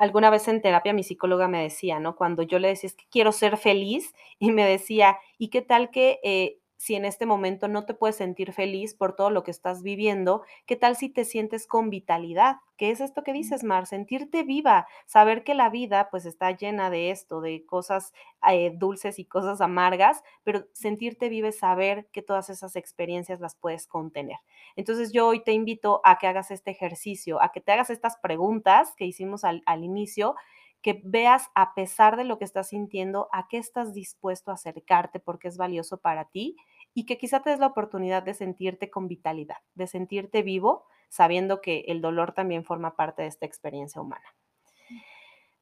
Alguna 0.00 0.30
vez 0.30 0.48
en 0.48 0.62
terapia 0.62 0.94
mi 0.94 1.02
psicóloga 1.04 1.46
me 1.46 1.62
decía, 1.62 2.00
¿no? 2.00 2.16
Cuando 2.16 2.42
yo 2.42 2.58
le 2.58 2.68
decía, 2.68 2.88
es 2.88 2.94
que 2.96 3.04
quiero 3.10 3.32
ser 3.32 3.58
feliz, 3.58 4.14
y 4.38 4.50
me 4.50 4.64
decía, 4.66 5.18
¿y 5.38 5.48
qué 5.50 5.62
tal 5.62 5.90
que 5.90 6.20
eh, 6.24 6.59
si 6.80 6.94
en 6.94 7.04
este 7.04 7.26
momento 7.26 7.68
no 7.68 7.84
te 7.84 7.92
puedes 7.92 8.16
sentir 8.16 8.54
feliz 8.54 8.94
por 8.94 9.14
todo 9.14 9.28
lo 9.28 9.42
que 9.42 9.50
estás 9.50 9.82
viviendo, 9.82 10.44
¿qué 10.64 10.76
tal 10.76 10.96
si 10.96 11.10
te 11.10 11.26
sientes 11.26 11.66
con 11.66 11.90
vitalidad? 11.90 12.56
¿Qué 12.78 12.90
es 12.90 13.02
esto 13.02 13.22
que 13.22 13.34
dices, 13.34 13.64
Mar? 13.64 13.86
Sentirte 13.86 14.44
viva, 14.44 14.86
saber 15.04 15.44
que 15.44 15.52
la 15.52 15.68
vida 15.68 16.08
pues 16.10 16.24
está 16.24 16.52
llena 16.52 16.88
de 16.88 17.10
esto, 17.10 17.42
de 17.42 17.66
cosas 17.66 18.14
eh, 18.50 18.72
dulces 18.74 19.18
y 19.18 19.26
cosas 19.26 19.60
amargas, 19.60 20.22
pero 20.42 20.64
sentirte 20.72 21.28
viva 21.28 21.48
es 21.48 21.58
saber 21.58 22.08
que 22.12 22.22
todas 22.22 22.48
esas 22.48 22.74
experiencias 22.76 23.40
las 23.40 23.56
puedes 23.56 23.86
contener. 23.86 24.38
Entonces 24.74 25.12
yo 25.12 25.26
hoy 25.26 25.44
te 25.44 25.52
invito 25.52 26.00
a 26.02 26.16
que 26.16 26.28
hagas 26.28 26.50
este 26.50 26.70
ejercicio, 26.70 27.42
a 27.42 27.52
que 27.52 27.60
te 27.60 27.72
hagas 27.72 27.90
estas 27.90 28.16
preguntas 28.16 28.94
que 28.96 29.04
hicimos 29.04 29.44
al, 29.44 29.62
al 29.66 29.84
inicio 29.84 30.34
que 30.82 31.02
veas 31.04 31.48
a 31.54 31.74
pesar 31.74 32.16
de 32.16 32.24
lo 32.24 32.38
que 32.38 32.44
estás 32.44 32.68
sintiendo, 32.68 33.28
a 33.32 33.48
qué 33.48 33.58
estás 33.58 33.92
dispuesto 33.92 34.50
a 34.50 34.54
acercarte 34.54 35.20
porque 35.20 35.48
es 35.48 35.56
valioso 35.56 35.98
para 35.98 36.26
ti 36.26 36.56
y 36.94 37.06
que 37.06 37.18
quizá 37.18 37.40
te 37.40 37.50
des 37.50 37.60
la 37.60 37.66
oportunidad 37.66 38.22
de 38.22 38.34
sentirte 38.34 38.90
con 38.90 39.08
vitalidad, 39.08 39.58
de 39.74 39.86
sentirte 39.86 40.42
vivo, 40.42 40.86
sabiendo 41.08 41.60
que 41.60 41.84
el 41.88 42.00
dolor 42.00 42.32
también 42.32 42.64
forma 42.64 42.96
parte 42.96 43.22
de 43.22 43.28
esta 43.28 43.46
experiencia 43.46 44.00
humana. 44.00 44.24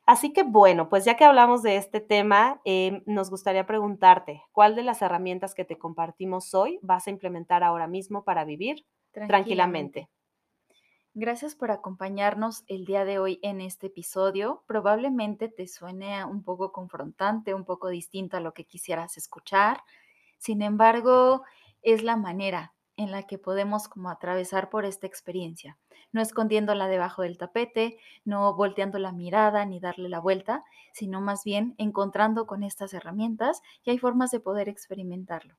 Así 0.06 0.32
que 0.32 0.42
bueno, 0.42 0.88
pues 0.88 1.04
ya 1.04 1.16
que 1.16 1.24
hablamos 1.24 1.62
de 1.62 1.76
este 1.76 2.00
tema, 2.00 2.62
em, 2.64 3.02
nos 3.04 3.28
gustaría 3.28 3.66
preguntarte, 3.66 4.42
¿cuál 4.52 4.74
de 4.74 4.82
las 4.82 5.02
herramientas 5.02 5.54
que 5.54 5.66
te 5.66 5.76
compartimos 5.76 6.54
hoy 6.54 6.78
vas 6.80 7.06
a 7.06 7.10
implementar 7.10 7.62
ahora 7.62 7.86
mismo 7.86 8.24
para 8.24 8.44
vivir 8.44 8.86
tranquilamente? 9.12 10.08
Gracias 11.14 11.54
por 11.54 11.70
acompañarnos 11.70 12.64
el 12.66 12.84
día 12.84 13.04
de 13.04 13.18
hoy 13.18 13.40
en 13.42 13.60
este 13.60 13.88
episodio. 13.88 14.62
Probablemente 14.66 15.48
te 15.48 15.66
suene 15.66 16.24
un 16.24 16.42
poco 16.44 16.70
confrontante, 16.72 17.54
un 17.54 17.64
poco 17.64 17.88
distinto 17.88 18.36
a 18.36 18.40
lo 18.40 18.54
que 18.54 18.64
quisieras 18.64 19.16
escuchar. 19.16 19.82
Sin 20.38 20.62
embargo, 20.62 21.42
es 21.82 22.02
la 22.02 22.16
manera 22.16 22.74
en 22.96 23.10
la 23.10 23.24
que 23.24 23.38
podemos 23.38 23.88
como 23.88 24.10
atravesar 24.10 24.70
por 24.70 24.84
esta 24.84 25.06
experiencia, 25.06 25.78
no 26.12 26.20
escondiéndola 26.20 26.88
debajo 26.88 27.22
del 27.22 27.38
tapete, 27.38 27.98
no 28.24 28.54
volteando 28.54 28.98
la 28.98 29.12
mirada 29.12 29.64
ni 29.66 29.80
darle 29.80 30.08
la 30.08 30.20
vuelta, 30.20 30.64
sino 30.92 31.20
más 31.20 31.44
bien 31.44 31.74
encontrando 31.78 32.46
con 32.46 32.62
estas 32.64 32.92
herramientas 32.94 33.62
y 33.84 33.90
hay 33.90 33.98
formas 33.98 34.30
de 34.30 34.40
poder 34.40 34.68
experimentarlo. 34.68 35.56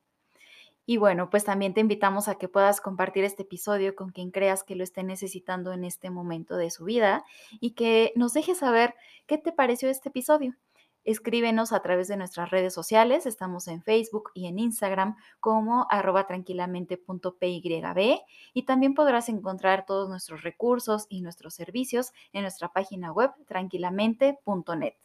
Y 0.89 0.97
bueno, 0.97 1.30
pues 1.30 1.43
también 1.43 1.75
te 1.75 1.82
invitamos 1.82 2.28
a 2.28 2.39
que 2.39 2.47
puedas 2.47 2.82
compartir 2.82 3.23
este 3.23 3.43
episodio 3.43 3.95
con 3.95 4.10
quien 4.10 4.32
creas 4.32 4.63
que 4.63 4.73
lo 4.73 4.84
esté 4.84 5.04
necesitando 5.04 5.71
en 5.71 5.84
este 5.84 6.10
momento 6.10 6.58
de 6.58 6.71
su 6.71 6.84
vida 6.84 7.23
y 7.60 7.75
que 7.75 8.12
nos 8.15 8.34
dejes 8.34 8.58
saber 8.58 8.95
qué 9.28 9.38
te 9.38 9.52
pareció 9.52 9.88
este 9.88 10.10
episodio. 10.10 10.56
Escríbenos 11.04 11.73
a 11.73 11.84
través 11.84 12.08
de 12.08 12.17
nuestras 12.17 12.49
redes 12.49 12.73
sociales, 12.73 13.28
estamos 13.28 13.67
en 13.67 13.84
Facebook 13.84 14.32
y 14.34 14.47
en 14.47 14.58
Instagram 14.58 15.15
como 15.39 15.86
arroba 15.91 16.25
tranquilamente.pyb 16.25 18.19
y 18.56 18.63
también 18.63 18.95
podrás 18.95 19.30
encontrar 19.30 19.86
todos 19.86 20.10
nuestros 20.10 20.41
recursos 20.41 21.06
y 21.08 21.21
nuestros 21.21 21.54
servicios 21.54 22.13
en 22.34 22.41
nuestra 22.41 22.73
página 22.73 23.12
web 23.12 23.30
tranquilamente.net. 23.45 24.95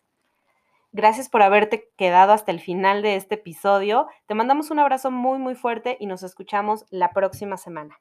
Gracias 0.94 1.28
por 1.28 1.42
haberte 1.42 1.92
quedado 1.96 2.32
hasta 2.32 2.52
el 2.52 2.60
final 2.60 3.02
de 3.02 3.16
este 3.16 3.34
episodio. 3.34 4.06
Te 4.28 4.36
mandamos 4.36 4.70
un 4.70 4.78
abrazo 4.78 5.10
muy, 5.10 5.40
muy 5.40 5.56
fuerte 5.56 5.96
y 5.98 6.06
nos 6.06 6.22
escuchamos 6.22 6.84
la 6.88 7.10
próxima 7.12 7.56
semana. 7.56 7.98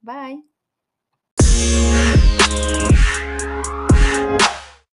Bye. 0.00 0.42